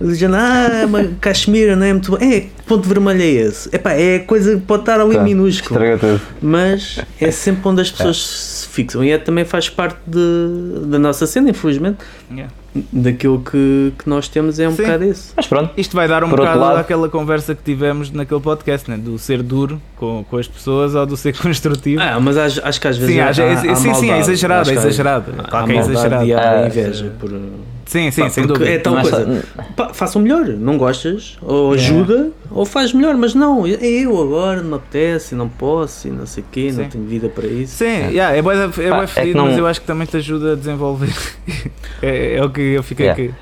[0.00, 2.18] dizendo, ah, mas Cachemira não é muito bom.
[2.18, 3.68] É, que ponto vermelho é esse?
[3.74, 6.20] Epá, é coisa que pode estar ali Tá, minúsculo, Estraga tudo.
[6.40, 10.98] mas é sempre onde as pessoas se fixam e é, também faz parte de, da
[10.98, 11.98] nossa cena, infelizmente.
[12.30, 12.52] Yeah.
[12.90, 14.82] Daquilo que, que nós temos é um Sim.
[14.84, 15.34] bocado isso.
[15.36, 18.90] Mas pronto, Isto vai dar um Por bocado lado- daquela conversa que tivemos naquele podcast,
[18.90, 18.96] né?
[18.96, 22.00] do ser duro com, com as pessoas ou do ser construtivo.
[22.02, 24.18] Ah, mas acho, acho que às vezes Sim, há, às- há- sim, há sim, é
[24.20, 25.34] exagerado, é há- exagerado.
[25.36, 27.30] Há, Claro que é e há inveja por,
[27.92, 28.70] Sim, sim, Pá, sem dúvida.
[28.70, 29.44] é tal Não é só- coisa.
[29.76, 31.94] Pá, façam melhor, não gostas, ou Yeah.
[31.94, 36.10] ajuda, ou faz melhor, mas não, é eu agora, não me apetece, não posso, e
[36.10, 36.88] não sei o quê, não Sim.
[36.90, 37.76] tenho vida para isso.
[37.76, 40.16] Sim, yeah, é da- é Pá, é fedido, não- mas eu acho que também te
[40.16, 41.12] ajuda a desenvolver.
[42.02, 43.22] é, é o que eu fiquei Yeah.
[43.24, 43.34] aqui.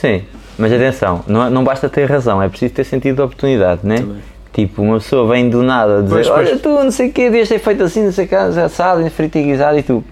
[0.00, 0.22] sim.
[0.56, 3.96] Mas atenção, não, não basta ter razão, é preciso ter sentido de oportunidade, né?
[3.96, 4.18] Também.
[4.52, 6.48] Tipo, uma pessoa vem do nada dizer: Pois, pois.
[6.48, 9.04] Olha, tu não sei o quê, devias ter feito assim, não sei o que, assado,
[9.10, 10.04] frito e guisado, e tu,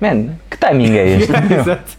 [0.00, 1.32] man, que timing é este?
[1.54, 1.96] Exato.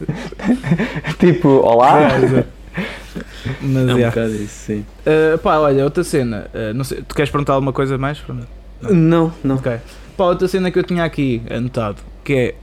[1.20, 2.18] tipo, olá?
[2.20, 2.48] Exato.
[3.62, 4.10] Mas, É um yeah.
[4.16, 4.86] bocado isso, sim.
[5.06, 6.48] Uh, pá, olha, outra cena.
[6.54, 8.18] uh, não sei, tu queres perguntar alguma coisa mais?
[8.20, 8.48] Fernando?
[8.82, 9.56] Não, não.
[9.56, 9.72] Ok.
[10.16, 12.56] Pá, outra cena que eu tinha aqui anotado, que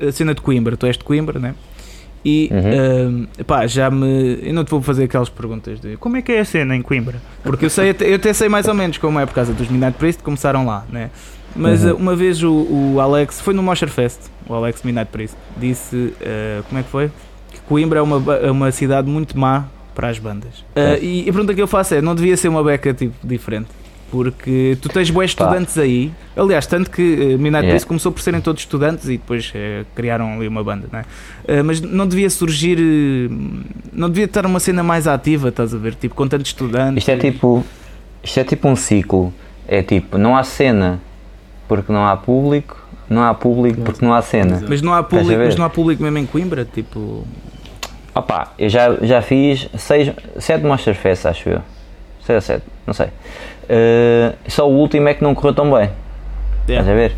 [0.00, 0.76] é a cena de Coimbra.
[0.76, 1.54] Tu és de Coimbra, né?
[2.24, 3.26] E Uhum.
[3.40, 4.40] uh, pá, já me.
[4.42, 6.82] Eu não te vou fazer aquelas perguntas de como é que é a cena em
[6.82, 7.16] Coimbra?
[7.42, 9.68] Porque eu sei, até- eu até sei mais ou menos como é por causa dos
[9.68, 11.10] Midnight Priest, começaram lá, né?
[11.54, 11.92] Mas Uhum.
[11.92, 15.96] uh, uma vez o, o Alex, foi no Mosher Fest, o Alex Midnight Priest, disse,
[15.96, 17.10] uh, como é que foi?
[17.50, 20.60] Que Coimbra é uma, é uma cidade muito má para as bandas.
[20.76, 23.68] Uh, e a pergunta que eu faço é: não devia ser uma beca tipo diferente?
[24.10, 25.44] Porque tu tens bons Pá.
[25.44, 27.70] estudantes aí, aliás, tanto que uh, Midnight Yeah.
[27.70, 31.02] Priest começou por serem todos estudantes e depois uh, criaram ali uma banda, não é?
[31.60, 35.78] Uh, mas não devia surgir, uh, não devia estar uma cena mais ativa, estás a
[35.78, 35.96] ver?
[35.96, 36.98] Tipo, com tantos estudantes.
[36.98, 37.64] Isto é tipo,
[38.22, 39.34] isto é tipo um ciclo.
[39.66, 41.00] É tipo, não há cena
[41.66, 44.62] porque não há público, não há público porque não há cena.
[44.68, 47.24] Mas não há público, mas não há público mesmo em Coimbra, tipo.
[48.14, 51.60] Opa, eu já, já fiz seis, sete Monster Fest, acho eu.
[52.24, 53.08] Seis ou sete, não sei.
[53.68, 55.90] Eh, só o último é que não correu tão bem.
[56.68, 57.12] Estás a ver?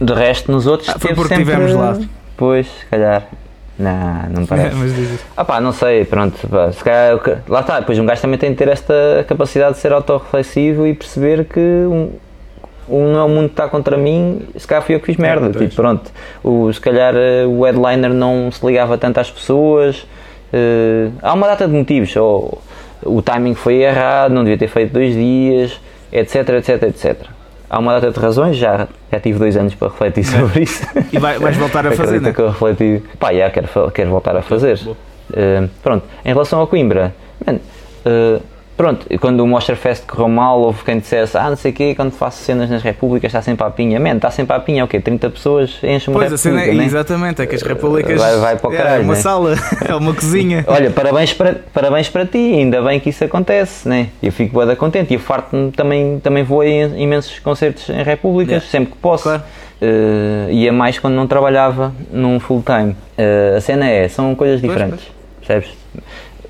[0.00, 1.52] De resto, nos outros Ah, foi porque sempre...
[1.52, 1.98] tivemos lá.
[2.36, 3.24] Pois, se calhar.
[3.78, 4.76] Não, não parece.
[4.76, 5.24] Mas diz isso.
[5.36, 8.50] Ah pá, não sei, pronto, pá, se calhar, lá está, depois um gajo também tem
[8.50, 12.10] de ter esta capacidade de ser autorreflexivo e perceber que um,
[12.88, 15.50] um não é o mundo está contra mim, se calhar fui eu que fiz merda,
[15.50, 15.64] pois.
[15.64, 16.10] tipo, pronto,
[16.42, 20.06] o, se calhar eh, o headliner não se ligava tanto às pessoas,
[20.52, 22.60] eh, há uma data de motivos, ou
[23.04, 25.80] o timing foi errado, não devia ter feito dois dias,
[26.12, 27.16] etc, etc, etc.
[27.68, 30.86] Há uma data de razões, já, já tive dois anos para refletir sobre isso.
[31.12, 32.32] E vai- vais voltar a fazer, Acredita né?
[32.34, 33.02] que eu refleti.
[33.18, 34.78] Pá, já quero, quero voltar a fazer.
[34.86, 37.12] Uh, pronto, em relação a Coimbra,
[37.44, 38.40] man, uh,
[38.76, 41.94] pronto, quando o Monster Fest correu mal, houve quem dissesse, ah, não sei o quê,
[41.94, 43.98] quando faço cenas nas Repúblicas está sempre a pinha.
[43.98, 45.00] Man, está sempre a pinha, o quê?
[45.00, 46.86] 30 pessoas enchem uma Pois, a cena é, República, né?
[46.86, 48.20] exatamente, é que as repúblicas.
[48.20, 49.20] Vai- vai para o é, caralho, uma né?
[49.20, 49.54] sala,
[49.88, 50.64] é uma cozinha.
[50.66, 54.08] Olha, parabéns para, parabéns para ti, ainda bem que isso acontece, né?
[54.22, 58.70] Eu fico bué contente e farto-me também, também vou a imensos concertos em Repúblicas, Yeah.
[58.70, 59.24] sempre que posso.
[59.24, 59.42] Claro.
[59.80, 62.92] Uh, e é mais quando não trabalhava num full time.
[63.18, 65.06] Uh, a cena é, são coisas Pois, diferentes,
[65.38, 65.70] percebes?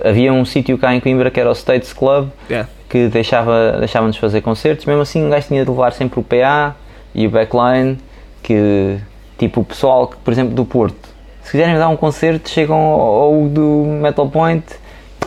[0.09, 2.69] Havia um sítio cá em Coimbra que era o States Club, Yeah.
[2.89, 6.75] que deixava, deixava-nos fazer concertos, mesmo assim um gajo tinha de levar sempre o PA
[7.15, 7.99] e o backline,
[8.43, 8.99] que
[9.39, 11.09] tipo o pessoal, que, por exemplo, do Porto,
[11.43, 14.65] se quiserem dar um concerto, chegam ao, ao do Metal Point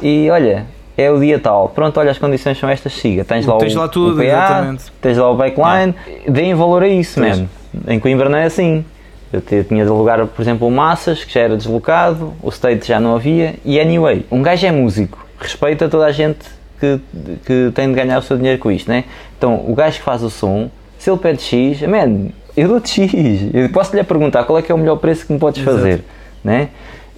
[0.02, 0.66] e olha,
[0.98, 3.80] é o dia tal, pronto, olha, as condições são estas, siga, tens lá, Tens o,
[3.80, 4.84] lá tudo, o PA, exatamente.
[5.02, 5.94] tens lá o backline,
[6.28, 7.30] deem valor a isso Pois.
[7.38, 7.50] mesmo.
[7.88, 8.84] Em Coimbra não é assim.
[9.32, 12.88] Eu te- tinha de alugar, por exemplo, o Massas, que já era deslocado, o State
[12.88, 16.40] já não havia, e anyway, um gajo é músico, respeita toda a gente
[16.80, 17.00] que,
[17.46, 19.04] que tem de ganhar o seu dinheiro com isto, né?
[19.38, 23.50] Então, o gajo que faz o som, se ele pede X, man, eu dou-te X,
[23.54, 25.78] eu posso-lhe perguntar qual é que é o melhor preço que me podes Exato.
[25.78, 26.04] fazer,
[26.44, 26.70] né?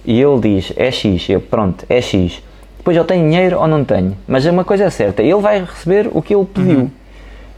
[0.04, 2.42] E ele diz, é X, eu, pronto, é X.
[2.76, 6.10] Depois eu tenho dinheiro ou não tenho, mas uma coisa é certa, ele vai receber
[6.12, 6.78] o que ele pediu.
[6.80, 6.90] Uhum.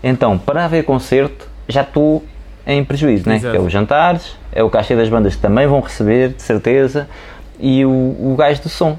[0.02, 2.22] Então, para haver concerto, já estou
[2.66, 3.36] em prejuízo, né?
[3.36, 3.52] Exato.
[3.52, 7.08] Que é os jantares, é o cachê das bandas que também vão receber, de certeza,
[7.58, 8.96] e o, o gajo do som.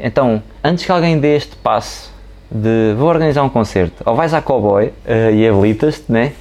[0.00, 2.12] Então, antes que alguém dê este passo
[2.50, 6.32] de vou organizar um concerto, ou vais à cowboy eh, e habilitas-te, né?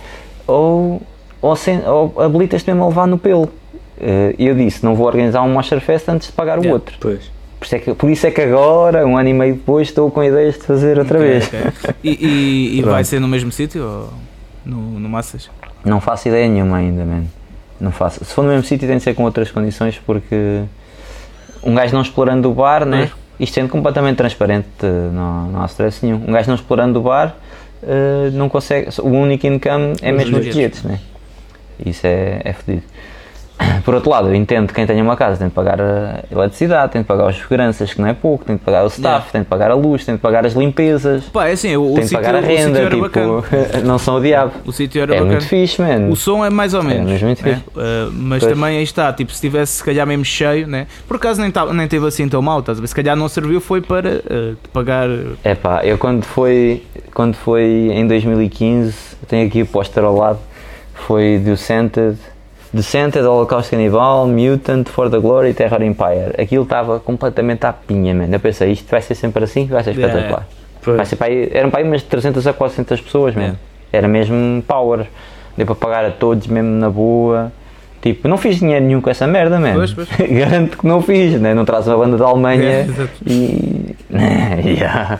[0.45, 1.01] Ou,
[1.41, 3.49] ou, sem- ou habilitas-te mesmo a levar no pelo.
[4.37, 6.73] E eu disse, não vou organizar um Monster Fest antes de pagar o Yeah.
[6.73, 6.95] outro.
[6.99, 7.31] Pois.
[7.59, 10.11] Por isso, é que, por isso é que agora, um ano e meio depois, estou
[10.11, 11.47] com ideias de fazer outra Ok, vez.
[11.47, 11.95] ok.
[12.03, 14.09] E, e- e vai ser no mesmo sítio ou
[14.63, 15.49] no, no Massas?
[15.83, 17.23] Não faço ideia nenhuma ainda, man.
[17.79, 18.23] Não faço.
[18.25, 20.63] Se for no mesmo sítio tem de ser com outras condições porque
[21.63, 23.09] um gajo não explorando o bar, né?
[23.39, 26.23] Isto sendo completamente transparente, eh, não, não há stress nenhum.
[26.27, 27.35] Um gajo não explorando o bar
[27.83, 28.89] eh, não consegue.
[29.01, 30.83] O único income é Os mesmo os bilhetes.
[30.83, 30.99] né?
[31.85, 32.83] Isso é, é fedido.
[33.83, 36.91] Por outro lado, eu entendo que quem tenha uma casa tem de pagar a eletricidade,
[36.91, 39.31] tem de pagar os seguranças, que não é pouco, tem de pagar o staff, Yeah.
[39.31, 41.95] tem de pagar a luz, tem de pagar as limpezas, Pá, é assim, o, tem
[41.95, 43.41] de sítio pagar a renda, bacana.
[43.41, 44.51] tipo, não são o diabo.
[44.65, 45.31] O sítio era É bacana.
[45.37, 46.11] muito fixe, mano.
[46.11, 47.09] O som é mais ou menos.
[47.09, 47.55] mesmo muito né?
[47.55, 47.67] fixe.
[47.79, 48.53] Uh, mas Pois.
[48.53, 50.85] também aí está, tipo, se tivesse se calhar mesmo cheio, né?
[51.07, 52.87] por acaso nem, tá, nem teve assim tão mal, estás a ver?
[52.87, 55.07] Se calhar não serviu, foi para uh, pagar.
[55.43, 58.93] É pá, eu quando foi, quando foi em 2015,
[59.23, 60.39] eu tenho aqui o póster ao lado,
[60.93, 61.39] foi
[62.73, 66.33] Descended, Descended, Holocaust Cannibal, Mutant, For the Glory, Terror Empire.
[66.37, 68.33] Aquilo estava completamente à pinha, mano.
[68.33, 70.07] Eu pensei, isto vai ser sempre assim, vai ser Yeah.
[70.13, 70.47] espetacular.
[70.83, 70.97] Pois.
[70.97, 73.57] Vai ser para aí, eram para aí umas 300 a 400 pessoas, mesmo.
[73.57, 73.59] Yeah.
[73.93, 75.05] Era mesmo power.
[75.55, 77.51] Deu para pagar a todos mesmo na boa.
[78.01, 79.73] Tipo, não fiz dinheiro nenhum com essa merda, mano.
[79.75, 80.07] Pois, pois.
[80.29, 81.53] Garanto que não fiz, né?
[81.53, 83.95] Não traz uma banda da Alemanha Yeah, e.
[84.77, 85.19] Yeah.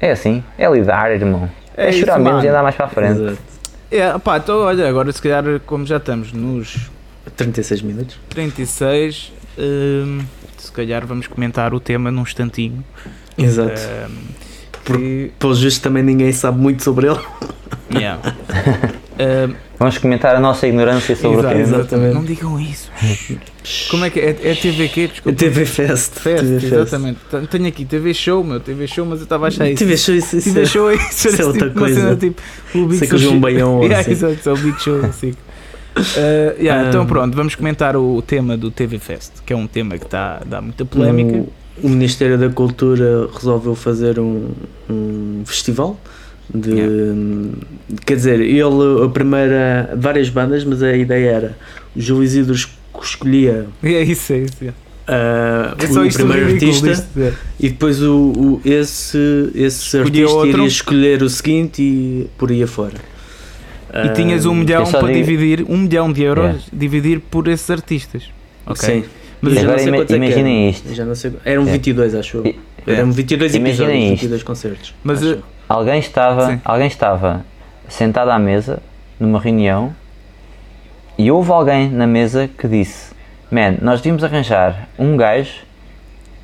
[0.00, 1.48] É assim, é lidar, irmão.
[1.76, 2.44] É É, chorar menos mano.
[2.44, 3.20] e andar mais para a frente.
[3.20, 3.38] Exato.
[3.90, 6.90] É, pá, então olha, agora se calhar, como já estamos nos
[7.36, 8.18] 36 minutos.
[8.28, 10.20] 36, hum,
[10.56, 12.84] se calhar vamos comentar o tema num instantinho.
[13.36, 13.80] Exato.
[14.84, 17.20] Por- que- justos também ninguém sabe muito sobre ele.
[17.94, 18.20] yeah.
[19.78, 21.78] Vamos comentar a nossa ignorância sobre exato, o tema.
[21.78, 22.14] Exatamente.
[22.14, 22.90] Não digam isso.
[23.90, 24.30] Como é que é?
[24.42, 25.08] É TV quê?
[25.08, 25.38] Desculpa.
[25.38, 26.18] TV Fest.
[26.18, 26.72] Fest, TV Fest.
[26.72, 27.18] exatamente.
[27.30, 29.78] T- Tenho aqui TV Show, meu, TV Show, mas eu estava a achar isso.
[29.78, 32.00] TV Show, isso, isso TV é- Show é isso, isso é outra tipo, coisa.
[32.00, 32.42] cena tipo
[32.74, 33.18] o Big Sei que o.
[33.18, 34.10] João Baião ou yeah, assim.
[34.12, 35.30] exato, é o Big Show assim.
[35.96, 39.66] Uh, yeah, então Um, pronto, vamos comentar o tema do TV Fest, que é um
[39.66, 41.38] tema que está dá muita polémica.
[41.38, 44.50] O, o Ministério da Cultura resolveu fazer um,
[44.88, 45.98] um festival
[46.54, 47.50] de.
[48.06, 49.92] Quer dizer, ele, a primeira.
[49.96, 51.56] várias bandas, mas a ideia era
[51.94, 52.68] o Júlio Isidro es-
[53.02, 54.56] escolhia é isso, é isso.
[54.64, 54.72] é.
[55.08, 57.04] ah, É só o isto primeiro artista
[57.58, 59.18] e depois o, o- esse,
[59.54, 60.48] esse Escolhia artista outro.
[60.50, 62.94] iria escolher o seguinte e por aí afora.
[64.04, 66.64] E tinhas um Ah, milhão para digo- dividir, um milhão de euros, Yeah.
[66.72, 68.22] dividir por esses artistas.
[68.64, 68.86] Ok?
[69.02, 69.04] Sim.
[69.42, 70.70] Mas eu já Agora não sei ima- quantos é que imaginem eram.
[70.70, 70.94] isto.
[70.94, 71.32] Já não sei.
[71.44, 71.72] Eram É.
[71.72, 72.46] 22, acho eu.
[72.46, 74.12] E- Eram 22 Imaginem episódios, isto.
[74.22, 74.94] 22 concertos.
[75.02, 75.38] Mas, acho.
[75.72, 76.60] Alguém estava, Sim.
[76.64, 77.44] alguém estava
[77.88, 78.82] sentado à mesa
[79.20, 79.94] numa reunião
[81.16, 83.12] e houve alguém na mesa que disse
[83.52, 85.52] man, nós devíamos arranjar um gajo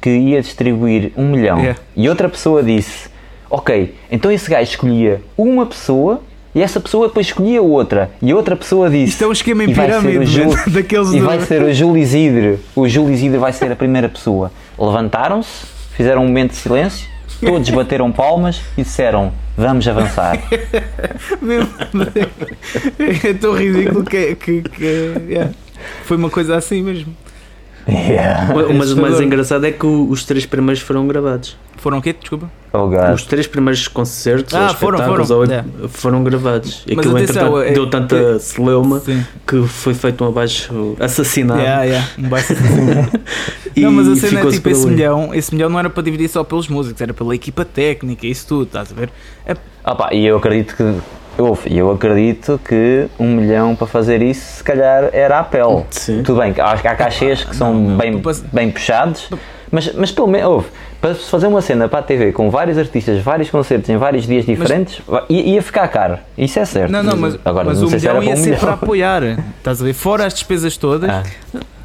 [0.00, 1.80] que ia distribuir um milhão Yeah.
[1.96, 3.08] e outra pessoa disse,
[3.50, 6.22] ok, então esse gajo escolhia uma pessoa
[6.54, 9.70] e essa pessoa depois escolhia outra e outra pessoa disse Isto é um esquema em
[9.70, 12.60] "E vai ser o pirâmide, Júlio- man, daqueles e do- vai ser o Júlio Isidro
[12.76, 15.66] o Júlio Isidro vai ser a primeira pessoa levantaram-se,
[15.96, 17.08] fizeram um momento de silêncio
[17.40, 20.38] todos bateram palmas e disseram vamos avançar
[23.24, 24.84] é tão ridículo que, que, que
[25.28, 25.52] yeah.
[26.04, 27.14] foi uma coisa assim mesmo.
[27.88, 28.52] Yeah.
[28.74, 31.56] Mas o mais engraçado é que o- os três primeiros foram gravados.
[31.76, 32.14] Foram o quê?
[32.18, 32.50] Desculpa.
[32.72, 35.40] oh Os três primeiros concertos Ah, ou foram, espetáculos foram.
[35.40, 35.68] ou- Yeah.
[35.88, 36.82] foram gravados.
[36.86, 39.02] E Mas aquilo, atenção, entretanto, é- deu tanta é- celeuma
[39.46, 41.60] que foi feito um abaixo assassinado.
[41.60, 42.08] Yeah, yeah.
[42.18, 42.54] Um baixo
[43.76, 46.28] E não, mas a cena é tipo, esse milhão, esse milhão não era para dividir
[46.28, 49.10] só pelos músicos, era pela equipa técnica, isso tudo, estás a ver?
[49.46, 50.94] É, Ah pá, e eu acredito que
[51.38, 55.84] eu, eu acredito que um milhão para fazer isso se calhar era a pele.
[55.90, 56.22] Sim.
[56.22, 59.28] Tudo bem, acho que há cachês que são não, bem, tu pas- bem puxados,
[59.70, 60.66] mas, mas pelo menos houve.
[61.00, 64.26] Para se fazer uma cena para a TV com vários artistas, vários concertos em vários
[64.26, 66.18] dias diferentes, vai- ia, ficar caro.
[66.38, 66.90] Isso é certo.
[66.90, 68.60] não, não, mas, Agora, mas não o se milhão para ia um ser milhão.
[68.60, 69.22] para apoiar,
[69.58, 69.92] estás a ver?
[69.92, 71.22] Fora as despesas todas, Ah.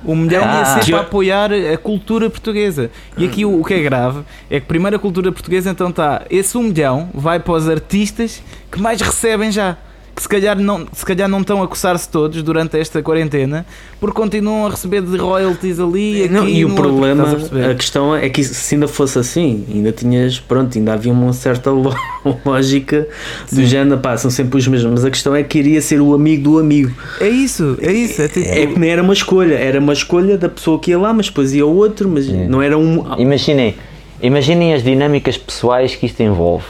[0.06, 0.66] O milhão ia Ah.
[0.66, 2.90] ser Já- para apoiar a cultura portuguesa.
[3.18, 6.24] E aqui o, o que é grave é que primeiro a cultura portuguesa então está,
[6.30, 8.42] esse um milhão vai para os artistas
[8.72, 9.78] que mais recebem já.
[10.22, 13.66] Que se calhar não, se calhar não estão a coçar-se todos durante esta quarentena
[14.00, 18.16] porque continuam a receber de royalties ali aqui Não, e o problema, a a questão
[18.16, 21.72] é que se ainda fosse assim, ainda tinhas, pronto, ainda havia uma certa
[22.46, 23.08] lógica
[23.52, 26.14] do género, pá, são sempre os mesmos, mas a questão é que queria ser o
[26.14, 26.92] amigo do amigo.
[27.20, 28.22] É isso, é isso.
[28.22, 31.00] É, tipo, É que nem era uma escolha, era uma escolha da pessoa que ia
[31.00, 33.20] lá, mas depois ia o outro, mas não era um.
[33.20, 33.76] Imaginem,
[34.22, 36.66] imaginem as dinâmicas pessoais que isto envolve.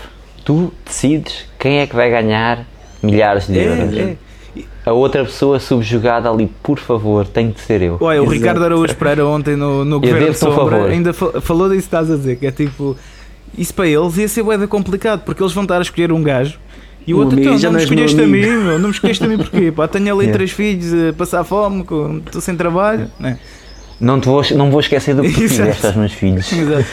[0.45, 2.65] Tu decides quem é que vai ganhar
[3.03, 3.97] milhares de euros.
[3.97, 4.15] é, é.
[4.85, 7.97] A outra pessoa subjugada ali, por favor, tem de ser eu.
[8.01, 8.31] Olha, o Exato.
[8.39, 11.85] Ricardo Araújo Pereira ontem no, no Governo de um Sombra ainda fa- falou disso que
[11.87, 12.97] estás a dizer, que é tipo,
[13.57, 16.57] isso para eles ia ser bué complicado, porque eles vão estar a escolher um gajo
[17.05, 18.63] e o Um outro, amigo, então, já não não me meu escolheste a mim, amigo."
[18.63, 19.71] meu, não me escolheste a mim porquê?
[19.71, 20.33] Pá, tenho ali Yeah.
[20.33, 23.07] três filhos a passar fome, com- estou sem trabalho.
[23.19, 23.37] né?
[23.99, 26.51] Não, te vou, não vou esquecer do que fizeste aos meus filhos.
[26.53, 26.85] Exato.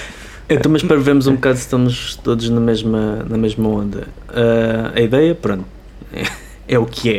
[0.50, 4.08] Então, mas para vermos um bocado se estamos todos na mesma, na mesma onda.
[4.28, 5.64] Ah, a ideia, pronto,
[6.12, 6.22] é,
[6.68, 7.10] é o que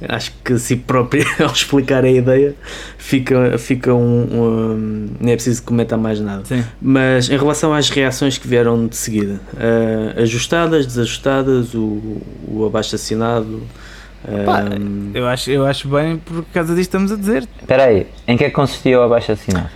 [0.00, 0.06] é.
[0.14, 2.54] Acho que si próprio, ao explicar a ideia,
[2.98, 6.44] fica, fica um, um- Nem é preciso comentar mais nada.
[6.44, 6.64] Sim.
[6.80, 12.94] Mas em relação às reações que vieram de seguida, ah, ajustadas, desajustadas, o, o abaixo
[12.94, 13.62] assinado.
[14.46, 17.48] Pá, ah, Eu acho, eu acho bem por causa disto estamos a dizer.
[17.60, 19.68] Espera aí, em que é que consistia o abaixo assinado?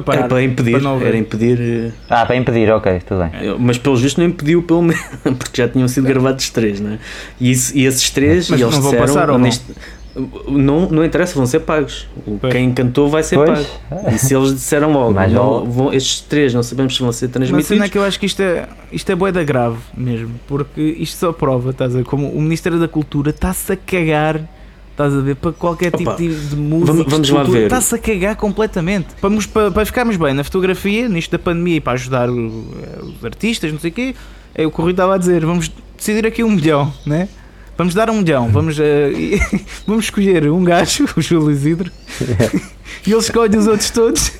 [0.00, 1.58] Para parar, era para impedir, para não era impedir.
[1.60, 3.30] eh, Ah, para impedir, ok, tudo bem.
[3.42, 5.02] Eu- Mas pelo visto não impediu, pelo menos,
[5.38, 6.98] porque já tinham sido gravados três, não é?
[7.40, 9.44] E, isso- e esses três, Mas e eles não vão disseram, passar ou não?
[9.44, 9.64] neste-
[10.48, 12.08] não, não interessa, vão ser pagos.
[12.40, 12.52] Pois.
[12.52, 13.66] Quem cantou vai ser Pois.
[13.90, 14.10] pago.
[14.14, 17.34] E se eles disseram logo, não, vão, estes três não sabemos se vão ser Mas
[17.34, 17.86] a cena transmitidos.
[17.86, 21.32] é que eu acho que isto é, isto é boeda grave mesmo, porque isto só
[21.34, 24.40] prova, estás a ver, como o Ministério da Cultura está-se a cagar,
[24.96, 27.64] estás a ver, para qualquer tipo Opa, de, de música, vamos- lá ver.
[27.64, 29.08] está-se a cagar completamente.
[29.20, 32.64] Para, para, para ficarmos bem na fotografia, nisto da pandemia e para ajudar o-
[33.02, 34.14] os artistas, não sei o quê,
[34.54, 37.28] é o Rui estava a dizer, vamos decidir aqui um milhão, né?
[37.76, 39.40] Vamos dar um milhão, vamos, eh, e-
[39.86, 41.90] vamos escolher um gajo, o Júlio Isidro,
[43.06, 44.32] e ele escolhe os outros todos.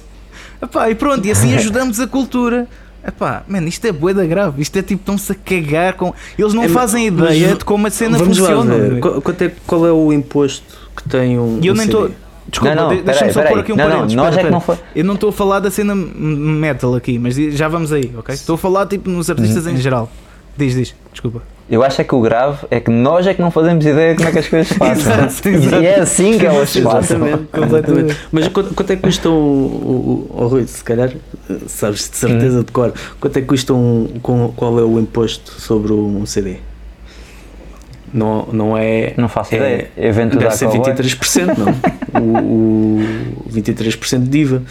[0.63, 2.67] Epá, e pronto, e assim ajudamos a cultura.
[3.07, 4.61] Epá, mano, isto é boeda grave.
[4.61, 6.13] Isto é tipo, estão-se a cagar com.
[6.39, 9.01] Eles não É, fazem mas ideia de como a cena Vamos lá funciona.
[9.01, 10.65] Qual, quanto é, qual é o imposto
[10.97, 11.61] que tem um.
[11.63, 12.11] E eu um nem estou.
[12.49, 14.17] Desculpa, não, não, de- deixa-me só pôr aqui um Não, não, parênteses.
[14.23, 14.79] espera, é que não espera.
[14.79, 14.87] foi.
[14.95, 18.35] Eu não estou a falar da cena metal aqui, mas já vamos aí, ok?
[18.35, 19.73] Estou a falar tipo nos artistas Uhum.
[19.73, 20.11] em geral.
[20.57, 21.43] Diz, diz, desculpa.
[21.69, 24.19] Eu acho é que o grave é que nós é que não fazemos ideia de
[24.19, 25.13] como é que as coisas se passam.
[25.25, 25.83] Exato, exato.
[25.83, 27.17] E é assim que elas se passam.
[27.27, 28.17] Exatamente, Completamente.
[28.31, 29.33] Mas quanto, quanto é que custa um.
[29.33, 33.49] O, o, o Rui, se calhar eh, sabes de certeza de cor, quanto é que
[33.49, 34.09] custa um.
[34.23, 36.59] com- Qual é o imposto sobre um CD?
[38.15, 39.15] Não, não é.
[39.17, 39.91] Não faço é- ideia.
[39.97, 40.93] Evento Deve ser Cowboy.
[40.95, 42.23] 23%, não?
[42.23, 43.01] o,
[43.45, 44.63] o 23% de IVA.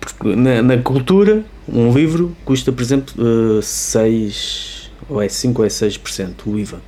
[0.00, 3.14] Porque na, na cultura, um livro custa, por exemplo,
[3.62, 4.73] 6
[5.08, 6.78] ou é 5 ou é 6% o IVA.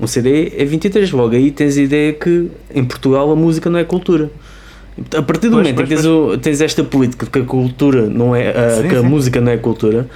[0.00, 1.12] Um CD é 23%.
[1.14, 4.30] Logo aí tens a ideia que em Portugal a música não é cultura.
[5.16, 7.38] A partir do Pois, momento em pois, que tens, o- tens esta política de que
[7.38, 9.06] a cultura não é a, Sim, que a sim.
[9.06, 10.08] música não é cultura,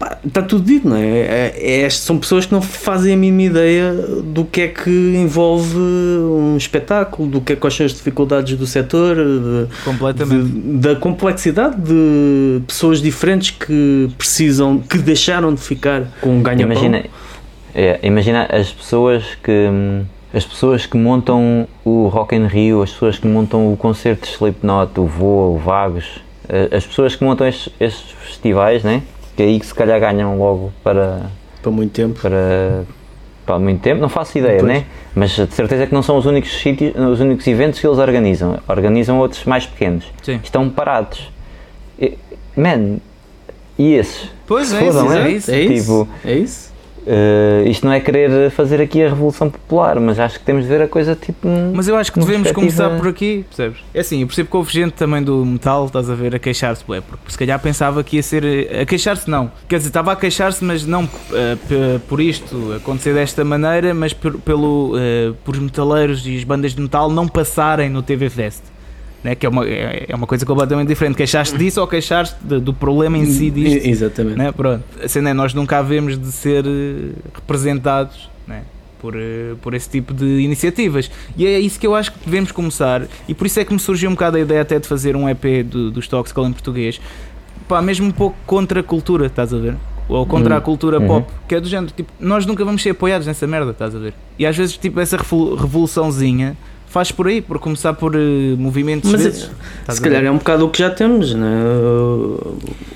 [0.00, 1.06] pá, está tudo dito, não é?
[1.54, 3.92] É- é- São pessoas que não fazem a mínima ideia
[4.24, 8.66] do que é que envolve um espetáculo, do que é quais são as dificuldades do
[8.66, 10.44] setor, de- Completamente.
[10.50, 16.72] de- da complexidade de pessoas diferentes que precisam, que deixaram de ficar com um ganha-pão.
[16.72, 17.04] Imagina,
[17.74, 19.68] é, imagina as pessoas que,
[20.32, 24.32] as pessoas que montam o Rock in Rio, as pessoas que montam o concerto de
[24.34, 26.06] Slipknot, o Voa, o Vagos,
[26.48, 29.02] eh, as pessoas que montam estes, estes festivais, né?
[29.40, 31.30] Que aí que se calhar ganham logo para,
[31.62, 32.20] Para muito tempo.
[32.20, 32.82] para,
[33.46, 34.84] para muito tempo, não faço ideia, né?
[35.14, 38.58] mas de certeza que não são os únicos sítios, os únicos eventos que eles organizam,
[38.68, 40.38] organizam outros mais pequenos, Sim.
[40.44, 41.32] estão parados.
[41.98, 42.18] E-
[42.54, 42.98] Man,
[43.78, 44.28] e esses?
[44.46, 45.30] Pois é, isso, fodam, é né?
[45.30, 45.50] isso.
[45.50, 45.82] É isso?
[45.82, 46.69] Tipo, É isso?
[47.06, 50.68] Uh, isto não é querer fazer aqui a revolução popular, mas acho que temos de
[50.68, 51.48] ver a coisa tipo.
[51.74, 53.78] Mas eu acho que devemos perspectiva- começar por aqui, percebes?
[53.94, 56.84] É assim, eu percebo que houve gente também do metal, estás a ver, a queixar-se,
[56.84, 58.44] porque se calhar pensava que ia ser.
[58.80, 59.50] A queixar-se não.
[59.68, 64.12] Quer dizer, estava a queixar-se, mas não eh, p- por isto acontecer desta maneira, mas
[64.12, 68.28] por, pelo, eh, por os metaleiros e as bandas de metal não passarem no TV
[68.28, 68.60] Fest.
[69.22, 69.34] Né?
[69.34, 71.14] Que é uma, é é uma coisa completamente diferente.
[71.16, 73.86] Queixaste disso ou queixaste de- do problema em si disto?
[73.86, 74.38] Exatamente.
[74.38, 74.50] né?
[74.50, 74.82] Pronto.
[75.02, 78.62] A cena é, nós nunca havemos de ser eh, representados né?
[78.98, 81.10] por, eh, por esse tipo de iniciativas.
[81.36, 83.02] E é isso que eu acho que devemos começar.
[83.28, 85.28] E por isso é que me surgiu um bocado a ideia até de fazer um
[85.28, 86.98] EP do, dos Toxical em português.
[87.68, 89.76] Pá, mesmo um pouco contra a cultura, estás a ver?
[90.08, 90.58] Ou contra Hum.
[90.58, 91.06] a cultura Uhum.
[91.06, 93.98] pop, que é do género, tipo, nós nunca vamos ser apoiados nessa merda, estás a
[93.98, 94.12] ver?
[94.38, 96.56] E às vezes, tipo, essa revol- revoluçãozinha
[96.90, 98.18] faz por aí, por começar por eh,
[98.58, 99.50] movimentos Mas desses,
[99.88, 101.62] é- Se calhar é um bocado o que já temos, né?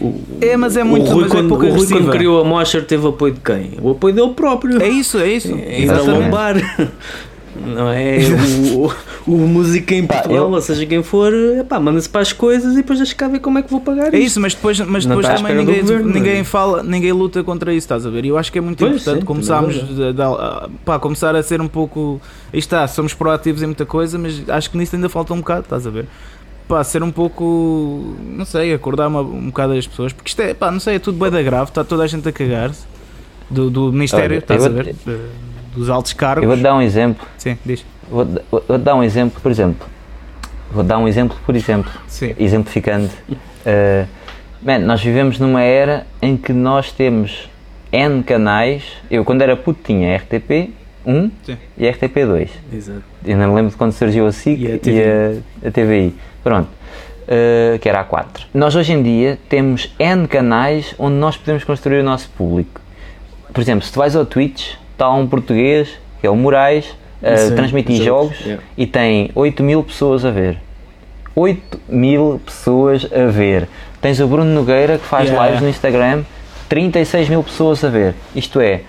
[0.01, 2.45] O, É, mas é muito- o Rui, é quando, pouco o Rui quando criou a
[2.45, 3.73] Mosher teve apoio de quem?
[3.81, 4.83] O apoio dele próprio.
[4.83, 5.55] É isso, é isso.
[5.55, 6.11] A Exatamente.
[6.25, 6.57] lombar.
[7.57, 8.19] Não é?
[8.75, 12.73] O, o, o músico em Portugal, ou seja, quem for, epá, manda-se para as coisas
[12.73, 14.27] e depois deixa cá ver como é que vou pagar É isto.
[14.27, 16.15] isso, mas depois, mas Não depois está à também espera do ninguém, governo, não é?
[16.19, 18.25] ninguém fala, ninguém luta contra isso, estás a ver?
[18.25, 20.99] E eu acho que é muito Pois, importante sim, começarmos também a, dar- a- pá,
[20.99, 22.21] começar a ser um pouco.
[22.53, 25.61] Aí está, somos proativos em muita coisa, mas acho que nisso ainda falta um bocado,
[25.63, 26.07] estás a ver?
[26.67, 28.15] Pá, ser um pouco.
[28.27, 30.99] Não sei, acordar uma, um bocado as pessoas, porque isto é, pá, não sei, é
[30.99, 32.83] tudo bem da grave, está toda a gente a cagar-se
[33.51, 34.95] do, do Ministério, Olha, estás eu a ver?
[35.07, 36.43] De- dos altos cargos.
[36.43, 37.27] Eu vou-te dar um exemplo.
[37.39, 37.85] Sim, diz.
[38.11, 39.87] Vou, vou, vou dar um exemplo, por exemplo.
[40.71, 41.91] Vou dar um exemplo, por exemplo.
[42.07, 42.35] Sim.
[42.39, 43.11] Exemplificando.
[43.29, 44.07] Uh,
[44.63, 47.49] man, nós vivemos numa era em que nós temos
[47.93, 48.83] N canais.
[49.11, 50.71] Eu, quando era puto, tinha RTP
[51.07, 51.57] 1 Sim.
[51.79, 52.51] e RTP 2.
[52.73, 53.03] Exato.
[53.25, 55.03] Eu não me lembro de quando surgiu a SIC E a e TVI.
[55.65, 56.15] a, a TVI.
[56.43, 56.69] Pronto.
[57.25, 58.47] Uh, que era a 4.
[58.53, 62.81] Nós hoje em dia temos N canais onde nós podemos construir o nosso público.
[63.53, 65.89] Por exemplo, se tu vais ao Twitch, está um português,
[66.21, 68.63] que é o Moraes, a Sim, transmitir jogos, jogos yeah.
[68.77, 70.59] e tem 8 mil pessoas a ver.
[71.35, 73.69] 8 mil pessoas a ver.
[74.01, 75.47] Tens o Bruno Nogueira que faz Yeah.
[75.47, 76.23] lives no Instagram,
[76.69, 78.15] 36 mil pessoas a ver.
[78.35, 78.83] Isto é,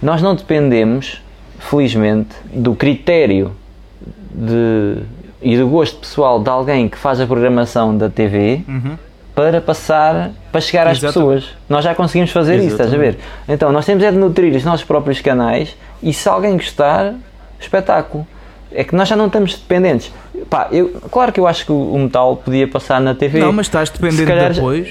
[0.00, 1.20] nós não dependemos,
[1.58, 3.52] felizmente, do critério
[4.30, 5.02] de,
[5.42, 8.96] e do gosto pessoal de alguém que faz a programação da TV Uhum.
[9.40, 11.44] Para passar, para chegar às pessoas.
[11.68, 13.18] Nós já conseguimos fazer isso, estás a ver?
[13.48, 17.14] Então, nós temos é de nutrir os nossos próprios canais e se alguém gostar,
[17.58, 18.26] espetáculo.
[18.72, 20.12] É que nós já não estamos dependentes.
[20.48, 23.40] Pá, eu, claro que eu acho que o metal podia passar na TV.
[23.40, 24.88] Não, mas estás dependente calhar de já- apoios.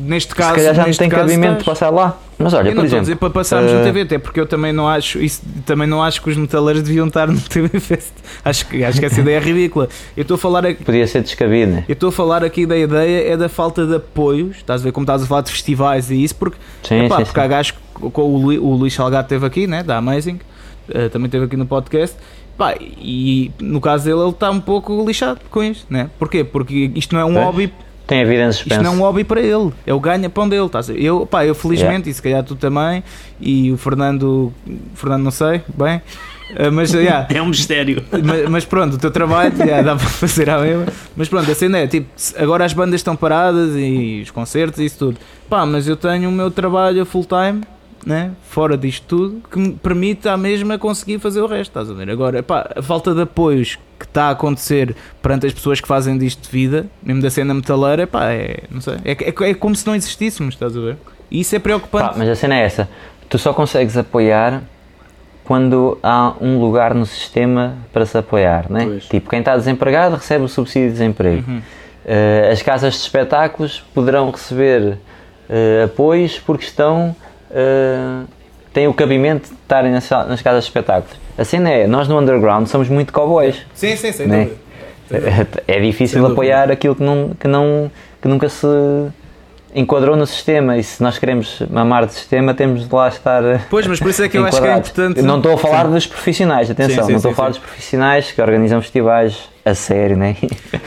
[0.00, 1.64] Neste caso, se calhar já não tem cabimento de estás.
[1.78, 2.16] passar lá.
[2.38, 3.00] Mas olha, eu por não estou a exemplo.
[3.00, 6.00] dizer para passarmos no eh, TV, até porque eu também não acho isso, também não
[6.00, 8.12] acho que os metaleiros deviam estar no TV Fest.
[8.44, 9.88] Acho que, acho que essa ideia é ridícula.
[10.16, 10.84] Eu estou a falar aqui.
[10.84, 11.84] Podia ser descabido, né?
[11.88, 14.92] Eu estou a falar aqui da ideia é da falta de apoios, estás a ver
[14.92, 17.72] como estás a falar de festivais e isso, porque, Sim, epá, sim, porque há gajos,
[17.72, 20.38] que- com o, o Luís Salgado esteve aqui, né, da Amazing,
[20.90, 22.16] eh, também esteve aqui no podcast,
[22.56, 26.08] pá, e no caso dele ele está um pouco lixado com isto, né?
[26.20, 26.44] Porquê?
[26.44, 27.44] Porque isto não é um Pois.
[27.46, 27.72] hobby
[28.08, 28.82] Tem a vida em isto suspenso.
[28.82, 30.64] não é um hobby para ele, é o ganha-pão dele.
[30.64, 31.04] Estás a ver?
[31.04, 33.04] eu, pá, eu felizmente, e se calhar tu também,
[33.38, 34.52] e o Fernando,
[34.94, 36.00] Fernando não sei, bem,
[36.56, 38.02] eh, mas, yeah, É um mistério.
[38.10, 40.86] mas, mas pronto, o teu trabalho yeah, dá para fazer à mesma.
[41.14, 44.86] Mas pronto, a cena é tipo, agora as bandas estão paradas e os concertos e
[44.86, 45.18] isso tudo.
[45.48, 47.62] Pá, mas eu tenho o meu trabalho full time,
[48.06, 48.32] né?
[48.42, 52.10] fora disto tudo, que me permite à mesma conseguir fazer o resto, estás a ver?
[52.10, 56.16] Agora, pá, a falta de apoios que está a acontecer perante as pessoas que fazem
[56.16, 59.74] disto de vida, mesmo da cena metaleira, pá, é, não sei, é, é, é como
[59.74, 60.96] se não existíssemos, estás a ver?
[61.30, 62.10] E isso é preocupante.
[62.10, 62.88] Pá, mas a cena é essa.
[63.28, 64.62] Tu só consegues apoiar
[65.44, 68.84] quando há um lugar no sistema para se apoiar, né?
[68.84, 69.04] Pois.
[69.06, 71.50] Tipo, quem está desempregado recebe o subsídio de desemprego.
[71.50, 71.62] Uhum.
[72.04, 74.98] Eh, as casas de espetáculos poderão receber
[75.48, 77.14] eh, apoios porque estão
[77.50, 78.22] eh,
[78.72, 81.16] têm o cabimento de estarem nas, nas casas de espetáculos.
[81.36, 83.56] A cena é, nós no underground somos muito cowboys.
[83.74, 84.48] Sim, sim, sem Né?
[85.66, 86.32] É difícil Sem dúvida.
[86.34, 87.90] apoiar aquilo que, não, que, não,
[88.20, 88.66] que nunca se
[89.74, 93.60] enquadrou no sistema e se nós queremos mamar de sistema temos de lá estar eh,
[93.70, 95.22] Pois, mas por isso é que eu acho que é importante.
[95.22, 97.60] Não estou a falar dos profissionais, atenção, Sim, sim, não estou sim, a falar sim.
[97.60, 100.36] dos profissionais que organizam festivais a sério, né?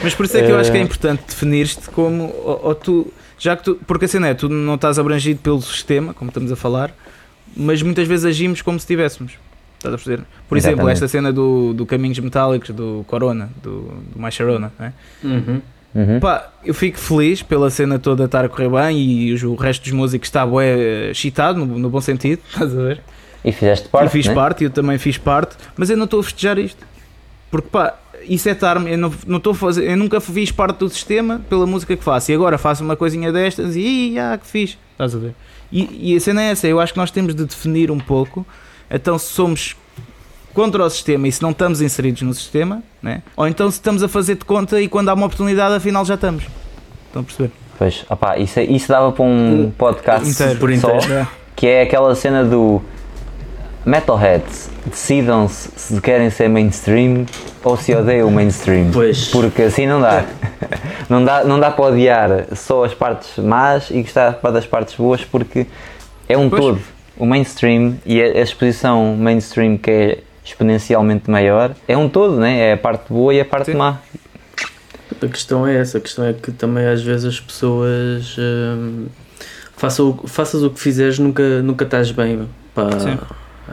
[0.02, 2.32] Mas por isso é que eu acho que é Eh, importante definir-te como.
[2.44, 3.12] Ou, ou tu,
[3.42, 3.74] já que tu.
[3.86, 6.94] Porque assim é, tu não estás abrangido pelo sistema, como estamos a falar,
[7.56, 9.32] mas muitas vezes agimos como se estivéssemos.
[9.78, 10.24] Estás a perceber?
[10.48, 10.94] Por exemplo, Exatamente.
[10.94, 13.80] esta cena do, do Caminhos Metálicos, do Corona, do,
[14.14, 14.92] do Macharona, né?
[15.24, 15.60] Uhum.
[15.92, 16.20] Uhum.
[16.20, 19.92] Pá, eu fico feliz pela cena toda estar a correr bem e o resto dos
[19.92, 23.02] músicos está bué excitado, no, no bom sentido, estás a ver?
[23.44, 24.34] E fizeste parte, eu fiz né?
[24.34, 26.86] parte, eu também fiz parte, mas eu não estou a festejar isto.
[27.50, 27.94] Porque pá,
[28.28, 31.96] isso é estar eu não não fazer, eu nunca fiz parte do sistema pela música
[31.96, 35.18] que faço e agora faço uma coisinha destas e "Ih, ah, que fiz, estás a
[35.18, 35.34] ver?
[35.70, 38.46] E, e a cena é essa, eu acho que nós temos de definir um pouco,
[38.90, 39.74] então se somos
[40.52, 43.22] contra o sistema e se não estamos inseridos no sistema, né?
[43.36, 46.14] ou então se estamos a fazer de conta e quando há uma oportunidade afinal já
[46.14, 46.44] estamos.
[47.06, 47.50] Estão a perceber?
[47.78, 50.58] Pois, opá, isso, é- isso dava para um podcast Inteiro.
[50.60, 51.14] por só, inteiro.
[51.14, 51.28] É.
[51.56, 52.82] que é aquela cena do
[53.84, 57.26] Metalheads decidam-se se querem ser mainstream
[57.64, 58.90] ou se odeiam o mainstream.
[58.92, 59.28] Pois.
[59.28, 60.24] Porque assim não dá.
[61.08, 65.22] Não dá, não dá para odiar só as partes más e gostar das partes boas
[65.22, 65.66] porque
[66.26, 66.62] é um Pois.
[66.62, 66.80] todo.
[67.18, 72.70] O mainstream e a, exposição mainstream que é exponencialmente maior é um todo, né?
[72.70, 73.76] é a parte boa e a parte Sim.
[73.76, 73.98] má.
[75.20, 79.06] A questão é essa, a questão é que também às vezes as pessoas hum,
[79.76, 82.48] façam faças o que fizeres, nunca, nunca estás bem.
[82.74, 82.88] Pá.
[82.98, 83.18] Sim.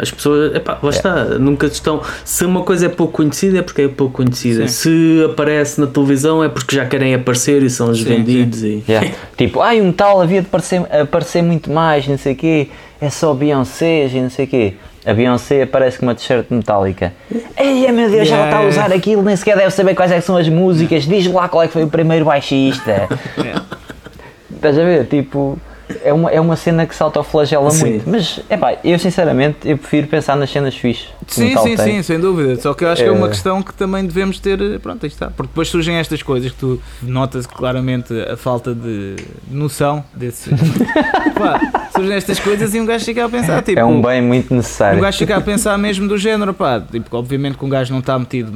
[0.01, 2.01] As pessoas, epá, lá está, nunca estão.
[2.23, 4.67] Se uma coisa é pouco conhecida, é porque é pouco conhecida.
[4.67, 8.63] Se aparece na televisão, é porque já querem aparecer e são os Sim, vendidos.
[8.63, 9.11] E, Yeah.
[9.37, 12.67] tipo, ai, o metal havia de aparecer, aparecer muito mais, não sei o quê,
[13.01, 14.73] é só Beyoncé e não sei o quê.
[15.05, 17.13] A Beyoncé aparece com uma t-shirt metálica.
[17.57, 18.67] Ei, meu Deus, já ela está a Yeah.
[18.69, 21.67] usar aquilo, nem sequer deve saber quais é são as músicas, diz lá qual é
[21.67, 23.07] que foi o primeiro baixista.
[24.53, 25.05] Estás a ver?
[25.07, 25.57] Tipo,
[26.03, 27.89] é uma, é uma cena que se autoflagela Sim.
[27.91, 28.09] muito.
[28.09, 31.07] Mas, é pá, eu sinceramente, eu prefiro pensar nas cenas fixes.
[31.21, 31.77] o Sim, sim, tem.
[31.77, 32.55] sim, sem dúvida.
[32.61, 33.29] Só que eu acho que é uma É.
[33.29, 34.79] questão que também devemos ter.
[34.79, 35.27] Pronto, aí está.
[35.27, 39.15] Porque depois surgem estas coisas que tu notas claramente a falta de
[39.49, 40.49] noção desse.
[41.37, 43.79] pá, surgem estas coisas e um gajo fica a pensar, tipo.
[43.79, 45.01] É um bem muito Um necessário.
[45.01, 48.17] gajo fica a pensar mesmo do género, pá, tipo, obviamente que um gajo não está
[48.17, 48.51] metido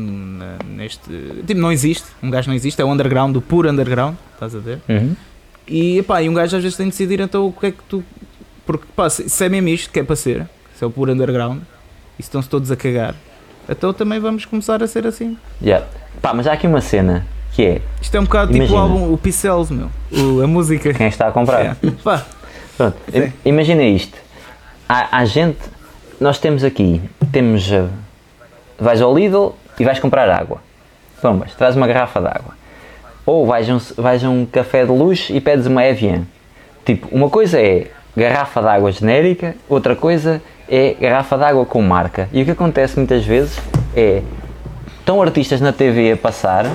[0.67, 1.09] neste.
[1.45, 4.59] Tipo, não existe, um gajo não existe, é o underground, o puro underground, estás a
[4.59, 4.79] ver?
[4.89, 5.15] Uhum.
[5.68, 7.84] E pá, e um gajo às vezes tem de decidir então o que é que
[7.88, 8.03] tu.
[8.66, 11.61] Porque pá, se, é mesmo isto que é para ser, se é o puro underground,
[12.20, 13.16] e se estão-se todos a cagar,
[13.68, 15.38] então também vamos começar a ser assim.
[15.61, 15.86] Yeah.
[16.22, 18.82] Pá, mas há aqui uma cena que é Isto é um bocado tipo o Imagina.
[18.82, 20.93] álbum, o Pixels, meu, o- a música.
[20.93, 21.66] quem está a comprar.
[21.66, 21.76] É.
[22.03, 22.26] Pá,
[22.78, 23.32] Pronto, Sim.
[23.45, 24.18] imagina isto.
[24.89, 25.59] Há, há gente,
[26.20, 26.99] nós temos aqui,
[27.32, 27.88] temos, uh,
[28.80, 30.59] vais ao Lidl e vais comprar água.
[31.22, 32.53] Tomas, traz uma garrafa de água.
[33.26, 36.24] Ou vais a um, vais a um café de luxo e pedes uma Evian.
[36.86, 41.82] Tipo, uma coisa é garrafa de água genérica, outra coisa é garrafa de água com
[41.82, 42.30] marca.
[42.34, 43.57] E o que acontece muitas vezes
[43.95, 44.21] é,
[44.99, 46.65] estão artistas na TV a passar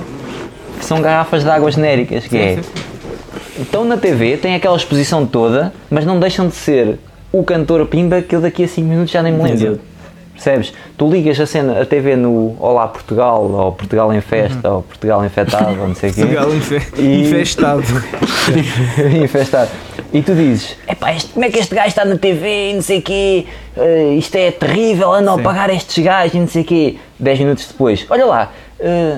[0.77, 3.61] que são garrafas de água genéricas, que é, sim, sim.
[3.61, 6.97] estão na TV, têm aquela exposição toda, mas não deixam de ser
[7.31, 9.79] o cantor Pimba que eu daqui a 5 minutos já nem me lembro.
[10.43, 10.73] Percebes?
[10.97, 15.23] Tu ligas a cena, a TV no Olá Portugal, ou Portugal em Festa, ou Portugal
[15.25, 16.21] Infectado, ou não sei o quê.
[16.21, 17.83] Portugal infe- E- infestado.
[19.21, 19.69] Infestado.
[20.13, 22.81] E tu dizes, epá, este, como é que este gajo está na TV e não
[22.81, 23.45] sei o quê,
[23.77, 26.95] eh, isto é terrível, andam a pagar estes gajos e não sei o quê.
[27.19, 29.17] 10 minutos depois, olha lá, eh,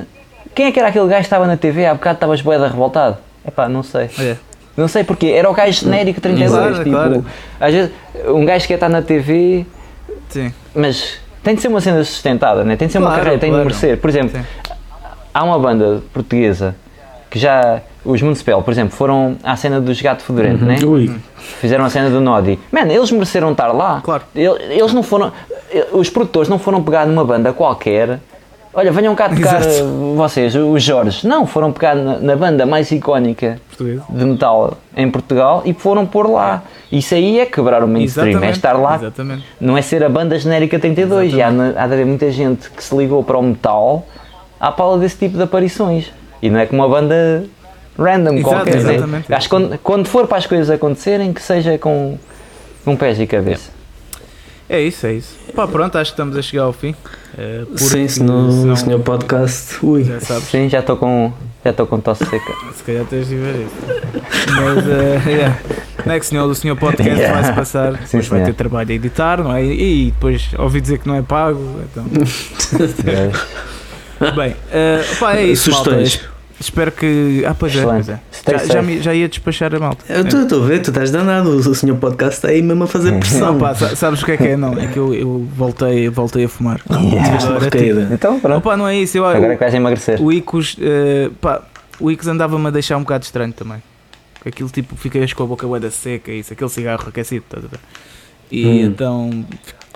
[0.55, 1.85] quem é que era aquele gajo que estava na TV?
[1.85, 3.17] Há bocado estavas boeda revoltado.
[3.47, 4.09] Epá, não sei.
[4.19, 4.35] É.
[4.75, 6.51] Não sei porquê, era o gajo genérico 32.
[6.51, 7.25] Claro, tipo, claro.
[7.59, 7.91] às vezes
[8.27, 9.65] um gajo quer estar na TV,
[10.29, 10.51] Sim.
[10.75, 12.75] Mas tem de ser uma cena sustentada, né?
[12.75, 13.63] tem de ser uma Claro, carreira, tem claro.
[13.65, 13.97] de merecer.
[13.97, 14.45] Por exemplo, Sim.
[15.33, 16.75] há uma banda portuguesa
[17.29, 17.81] que já.
[18.03, 20.79] Os Municipal, por exemplo, foram à cena dos Gato Fedorento, né?
[20.83, 22.57] Ui, Fizeram a cena do Nodi.
[22.71, 24.01] Mano, eles mereceram estar lá.
[24.03, 24.23] Claro.
[24.35, 25.31] El- Eles não foram.
[25.91, 28.19] Os produtores não foram pegar numa banda qualquer.
[28.73, 29.67] Olha, venham cá tocar Exato.
[29.67, 31.27] eh, vocês, os Jorge.
[31.27, 34.01] Não, foram pegar na, na banda mais icónica Português.
[34.09, 36.63] de metal em Portugal e foram pôr lá.
[36.89, 38.55] Isso aí é quebrar o mainstream, é Exatamente.
[38.55, 38.95] estar lá.
[38.95, 39.43] Exatamente.
[39.59, 41.33] Não é ser a banda genérica 32.
[41.33, 41.51] E há, há
[41.87, 44.05] de haver muita gente que se ligou para o metal
[44.57, 46.09] à pala desse tipo de aparições.
[46.41, 47.43] E não é como uma banda
[47.99, 48.75] random Exato, qualquer.
[48.83, 48.93] né?
[48.95, 49.33] exatamente.
[49.33, 52.17] Acho que quando, quando for para as coisas acontecerem, que seja com,
[52.85, 53.69] com pés e cabeça.
[54.69, 55.35] É isso, é isso.
[55.53, 56.95] Pá, pronto, acho que estamos a chegar ao fim.
[57.37, 59.77] Eh, porque sim, senão senão- o senhor podcast.
[59.85, 60.03] Ui.
[60.03, 61.31] Já sabes, Sim, já estou com,
[61.63, 62.53] já estou com tosse seca.
[62.75, 63.75] se calhar tens de ver isso.
[64.47, 65.57] Mas, eh, yeah.
[66.05, 67.41] não é que senhor, o senhor podcast Yeah.
[67.41, 69.63] vai-se passar, Sim, depois vai ter trabalho a editar, não é?
[69.63, 71.79] E depois ouvi dizer que não é pago.
[71.91, 72.05] Então.
[74.35, 75.71] Bem, eh, pá, é isso.
[75.71, 75.97] malta.
[76.61, 77.43] Espero que.
[77.45, 78.19] Ah, pois é, pois é.
[78.47, 80.05] Já, já, me- já ia despachar a malta.
[80.07, 81.49] Eu estou a ver, tu estás danado.
[81.57, 83.53] O senhor podcast está aí mesmo a fazer pressão.
[83.53, 84.55] Não, pá, sa- sabes o que é que é?
[84.55, 86.79] Não, é que eu, eu voltei, voltei a fumar.
[87.59, 88.07] Recaída.
[88.11, 88.59] Então pronto.
[88.59, 89.17] Opa, não é isso.
[89.17, 90.21] Eu, Agora é que vais emagrecer.
[90.21, 91.61] o Icos, eh, pá,
[91.99, 93.81] o Icos andava-me a deixar um bocado estranho também.
[94.45, 97.79] Aquilo tipo, ficas com a boca da seca, isso, aquele cigarro aquecido, estás a ver?
[98.51, 98.85] E Hum.
[98.85, 99.45] então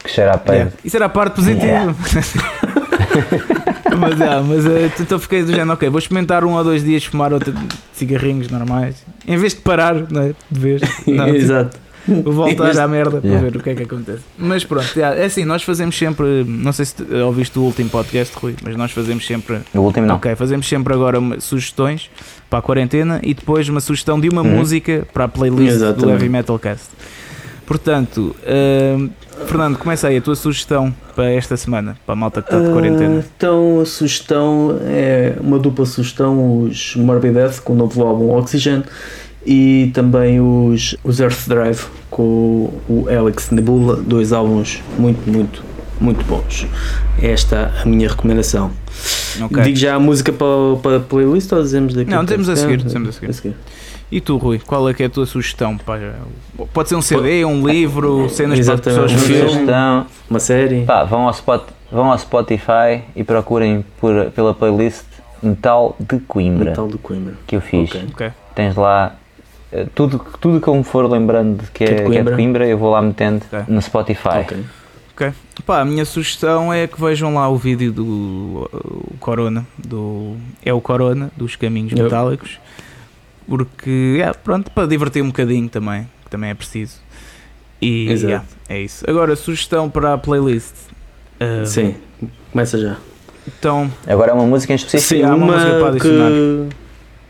[0.04, 0.58] Que cheira a peido.
[0.60, 0.72] Yeah.
[0.84, 1.66] Isso era a parte positiva.
[1.66, 1.96] Yeah.
[4.00, 7.04] mas yeah, mas uh, então fiquei do género, ok, vou experimentar um ou dois dias
[7.06, 7.54] fumar outro
[7.94, 8.96] cigarrinhos normais.
[9.28, 10.36] Em vez de parar, não é?
[10.52, 10.82] De vez.
[11.08, 11.86] Não, Exato.
[12.08, 13.50] Vou voltar Mas- à merda para Yeah.
[13.50, 14.20] ver o que é que acontece.
[14.38, 16.44] Mas pronto, yeah, é assim, nós fazemos sempre.
[16.48, 19.58] Não sei se te- ouviste o último podcast, Rui, mas nós fazemos sempre.
[19.74, 20.18] O último não.
[20.18, 22.12] Ok, fazemos sempre agora uma- sugestões
[22.48, 24.58] para a quarentena e depois uma sugestão de uma Uhum.
[24.58, 26.12] música para a playlist do Exatamente.
[26.12, 26.90] Heavy Metal Cast.
[27.66, 28.36] Portanto,
[28.98, 29.10] hum,
[29.48, 32.72] Fernando, começa aí a tua sugestão para esta semana, para a malta que está de
[32.72, 33.24] quarentena.
[33.38, 38.84] Então a sugestão é uma dupla sugestão, os Morbid Death com o novo álbum Oxygen
[39.46, 45.64] e também os, os Earth Drive com o Alex Nebula, dois álbuns muito, muito,
[46.00, 46.66] muito bons.
[47.22, 48.72] Esta é a minha recomendação.
[49.42, 49.64] Ok.
[49.64, 52.10] Digo já a música para, para a playlist ou dizemos daqui?
[52.10, 53.56] Não, a temos a seguir, Ah, temos a seguir.
[54.12, 55.78] E tu, Rui, qual é que é a tua sugestão?
[55.78, 56.16] Para...
[56.74, 59.24] Pode ser um CD, um livro, cenas para as pessoas Exatamente.
[59.24, 59.42] Um verem.
[59.42, 59.52] filme.
[59.52, 60.06] Sugestão.
[60.30, 60.86] Uma série?
[60.86, 65.04] Pá, vão ao, Spot, vão ao Spotify e procurem por, pela playlist
[65.42, 67.34] Metal de Coimbra Metal do Coimbra.
[67.48, 67.90] que eu fiz.
[67.90, 68.06] Ok.
[68.14, 68.32] Ok.
[68.56, 69.16] Tens lá
[69.72, 72.18] eh, tudo, tudo que eu me for lembrando de que é, Que é de que
[72.18, 72.68] é de Coimbra?
[72.68, 73.66] Eu vou lá metendo Ok.
[73.68, 74.40] no Spotify.
[74.42, 74.58] Ok.
[75.14, 75.32] Ok.
[75.66, 80.74] Pá, a minha sugestão é que vejam lá o vídeo do uh, Corona, do é
[80.74, 82.04] o Corona dos caminhos Yep.
[82.04, 82.60] metálicos,
[83.48, 87.00] porque é, pronto, para divertir um bocadinho também, que também é preciso.
[87.82, 88.28] E Exato.
[88.28, 89.04] yeah, é isso.
[89.10, 90.74] Agora, sugestão para a playlist.
[91.40, 91.96] Uh, Sim,
[92.52, 92.98] começa já.
[93.48, 95.08] Então, Agora é uma música em específico.
[95.08, 96.30] Sim, há uma música para uma adicionar.
[96.30, 96.86] que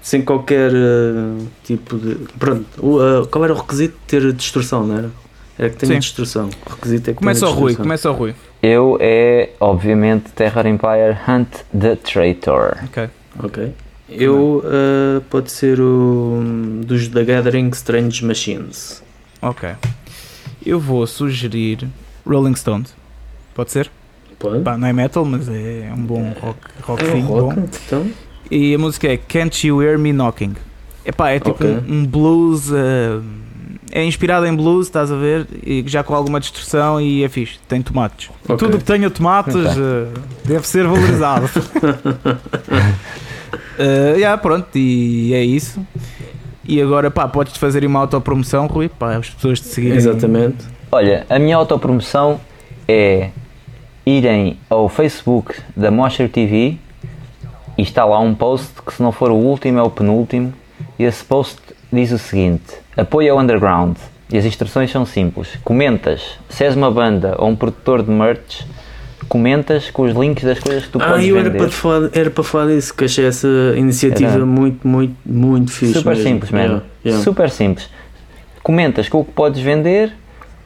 [0.06, 2.16] sem qualquer eh, tipo de.
[2.38, 5.10] Pronto, o, eh, qual era o requisito de ter distorção, não era?
[5.58, 6.48] Era que tenha distorção.
[6.64, 8.36] O requisito é que começa o tenha Rui, começa o Rui.
[8.62, 12.78] Eu é, obviamente, Terror Empire Hunt the Traitor.
[12.84, 13.10] Ok.
[13.44, 13.74] Ok.
[14.08, 16.42] Eu eh, pode ser o
[16.86, 19.02] dos The Gathering Strange Machines.
[19.42, 19.70] Ok.
[20.66, 21.88] Eu vou sugerir
[22.26, 22.94] Rolling Stones.
[23.54, 23.90] Pode ser?
[24.38, 24.62] Pode?
[24.64, 27.68] Pá, não é metal, mas é um bom rock, é rockzinho um rock, bom.
[27.86, 28.12] então.
[28.52, 30.56] E a música é Can't You Hear Me Knocking.
[31.04, 31.68] Epá, é tipo Ok.
[31.88, 32.72] um, um blues.
[32.72, 33.20] eh,
[33.92, 35.48] é inspirado em blues, estás a ver?
[35.66, 37.58] E já com alguma distorção e é fixe.
[37.68, 38.30] Tem tomates.
[38.44, 38.58] Ok.
[38.58, 39.72] Tudo que tenha tomates Ok.
[39.82, 40.08] eh,
[40.46, 41.50] deve ser valorizado.
[43.78, 45.86] Eh, yeah, pronto, e é isso.
[46.68, 49.98] E agora, pá, podes fazer uma autopromoção, Rui, para as pessoas te seguirem.
[49.98, 50.66] Exatamente.
[50.92, 52.40] Olha, a minha autopromoção
[52.88, 53.30] é
[54.06, 56.78] irem ao Facebook da Mosher TV
[57.78, 60.54] e está lá um post que se não for o último é o penúltimo
[60.98, 61.60] e esse post
[61.92, 63.98] diz o seguinte apoia o underground
[64.32, 68.62] e as instruções são simples comentas se és uma banda ou um produtor de merch
[69.28, 71.76] comentas com os links das coisas que tu Ah, podes eu era vender para, te
[71.76, 74.46] falar, era para falar disso, que achei essa iniciativa Era.
[74.46, 75.94] muito, muito, muito fixe.
[75.94, 76.24] super mesmo.
[76.24, 77.24] simples mesmo Yeah, yeah.
[77.24, 77.90] super simples
[78.64, 80.12] comentas com o que podes vender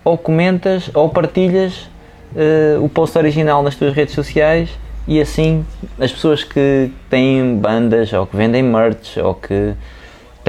[0.03, 1.89] ou comentas ou partilhas
[2.35, 4.69] eh, o post original nas tuas redes sociais
[5.07, 5.65] e assim
[5.99, 9.73] as pessoas que têm bandas ou que vendem merch ou que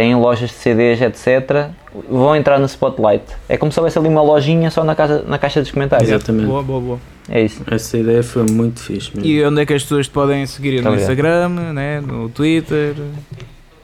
[0.00, 1.68] têm lojas de CDs etc
[2.08, 5.38] vão entrar no spotlight é como se houvesse ali uma lojinha só na, casa, na
[5.38, 6.46] caixa dos comentários Exatamente.
[6.46, 6.98] Boa, boa, boa.
[7.28, 9.28] é isso Essa ideia foi muito fixe mesmo.
[9.28, 10.80] E onde é que as pessoas te podem seguir?
[10.82, 11.00] No Obrigado.
[11.00, 12.00] Instagram, né?
[12.00, 12.94] no Twitter.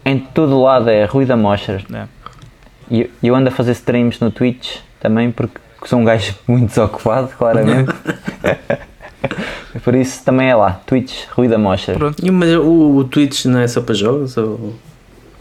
[0.07, 2.09] em todo lado é Rui da Mosher né?
[2.91, 7.29] E eu ando a fazer streams no Twitch também porque sou um gajo muito desocupado,
[7.37, 7.93] claramente.
[9.85, 11.93] Por isso também é lá, Twitch, Rui da Mocha.
[11.93, 12.25] Pronto.
[12.25, 14.37] E, mas o, o Twitch não é só para jogos?
[14.37, 14.75] Ou...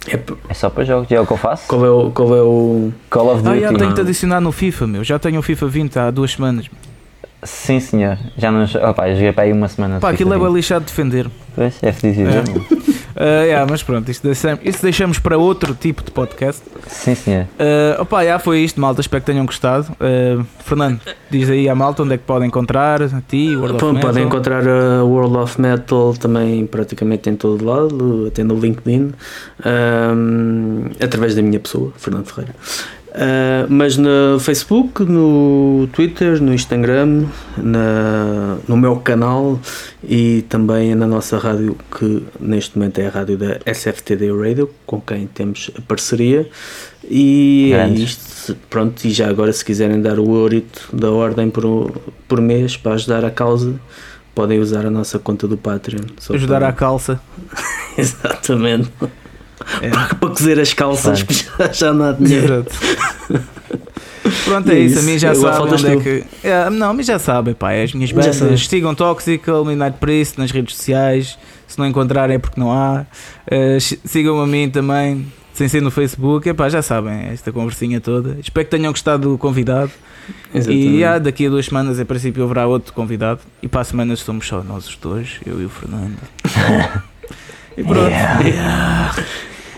[0.08, 1.68] É, p- É só para jogos, já é o que eu faço.
[1.68, 2.92] qual, é o, qual é o.
[3.10, 3.62] Call of Ah, Duty.
[3.62, 3.80] já Não.
[3.80, 5.04] tenho-te adicionar no FIFA, meu.
[5.04, 6.68] Já tenho o FIFA 20 há duas semanas.
[7.44, 10.00] Sim senhor, já não Opa, joguei para aí uma semana.
[10.00, 10.56] Pá, aquilo é bem 20.
[10.56, 11.28] lixado de defender.
[11.56, 12.44] Pois, é dizer.
[13.16, 16.62] Ah, yeah, mas pronto, isso deixamos, isso deixamos para outro tipo de podcast.
[16.88, 17.44] Sim senhor.
[17.54, 19.00] Uh, opa, já foi isto, malta.
[19.00, 19.88] Espero que tenham gostado.
[19.94, 21.00] Uh, Fernando,
[21.30, 24.10] diz aí à malta onde é que podem encontrar a ti, World of Pô, Metal.
[24.10, 29.14] podem encontrar a World of Metal também praticamente em todo lado, até no LinkedIn,
[31.02, 32.56] através da minha pessoa, Fernando Ferreira.
[33.18, 37.26] Ah, mas no Facebook, no Twitter, no Instagram,
[37.58, 39.58] na, no meu canal
[40.04, 45.00] e também na nossa rádio, que neste momento é a rádio da SFTD Radio, com
[45.00, 46.46] quem temos a parceria.
[47.10, 48.02] E Grandes.
[48.02, 49.06] é isto, pronto.
[49.06, 51.94] E já agora, se quiserem dar o ourito da ordem por,
[52.28, 53.76] por mês para ajudar a causa,
[54.34, 56.02] podem usar a nossa conta do Patreon.
[56.34, 57.22] Ajudar para- à calça.
[57.98, 58.92] Exatamente.
[59.82, 59.90] É.
[59.90, 62.66] Para cozer as calças, porque já, já não há dinheiro.
[64.44, 64.98] Pronto, é é isso.
[64.98, 65.10] A isso.
[65.10, 66.02] mim já faltas onde é tu.
[66.02, 66.24] que.
[66.44, 67.74] É, não, a mim já sabem, pá.
[67.74, 68.68] é As minhas bandas.
[68.68, 71.38] Sigam Toxical, Midnight Priest nas redes sociais.
[71.68, 73.06] Se não encontrarem é porque não há.
[73.48, 75.26] Uh, sigam a mim também.
[75.54, 76.48] sem ser no Facebook.
[76.48, 78.38] Epá, já sabem, esta conversinha toda.
[78.40, 79.92] Espero que tenham gostado do convidado.
[80.54, 83.42] E ah, daqui a duas semanas, em princípio, haverá outro convidado.
[83.62, 86.18] E para a semana somos só nós os dois, eu e o Fernando.
[87.78, 88.10] e pronto.
[88.10, 89.16] Yeah.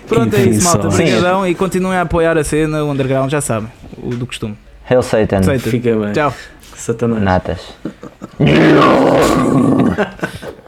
[0.07, 0.87] Pronto, é isso, malta.
[0.87, 4.57] Obrigadão e continuem a apoiar a cena, o underground, já sabem, o do costume.
[4.89, 5.39] Hail Satan.
[5.39, 5.69] Aceita.
[5.69, 6.13] Fica bem.
[6.13, 6.33] Tchau.
[6.75, 7.21] Satanás.
[7.21, 7.59] Natas.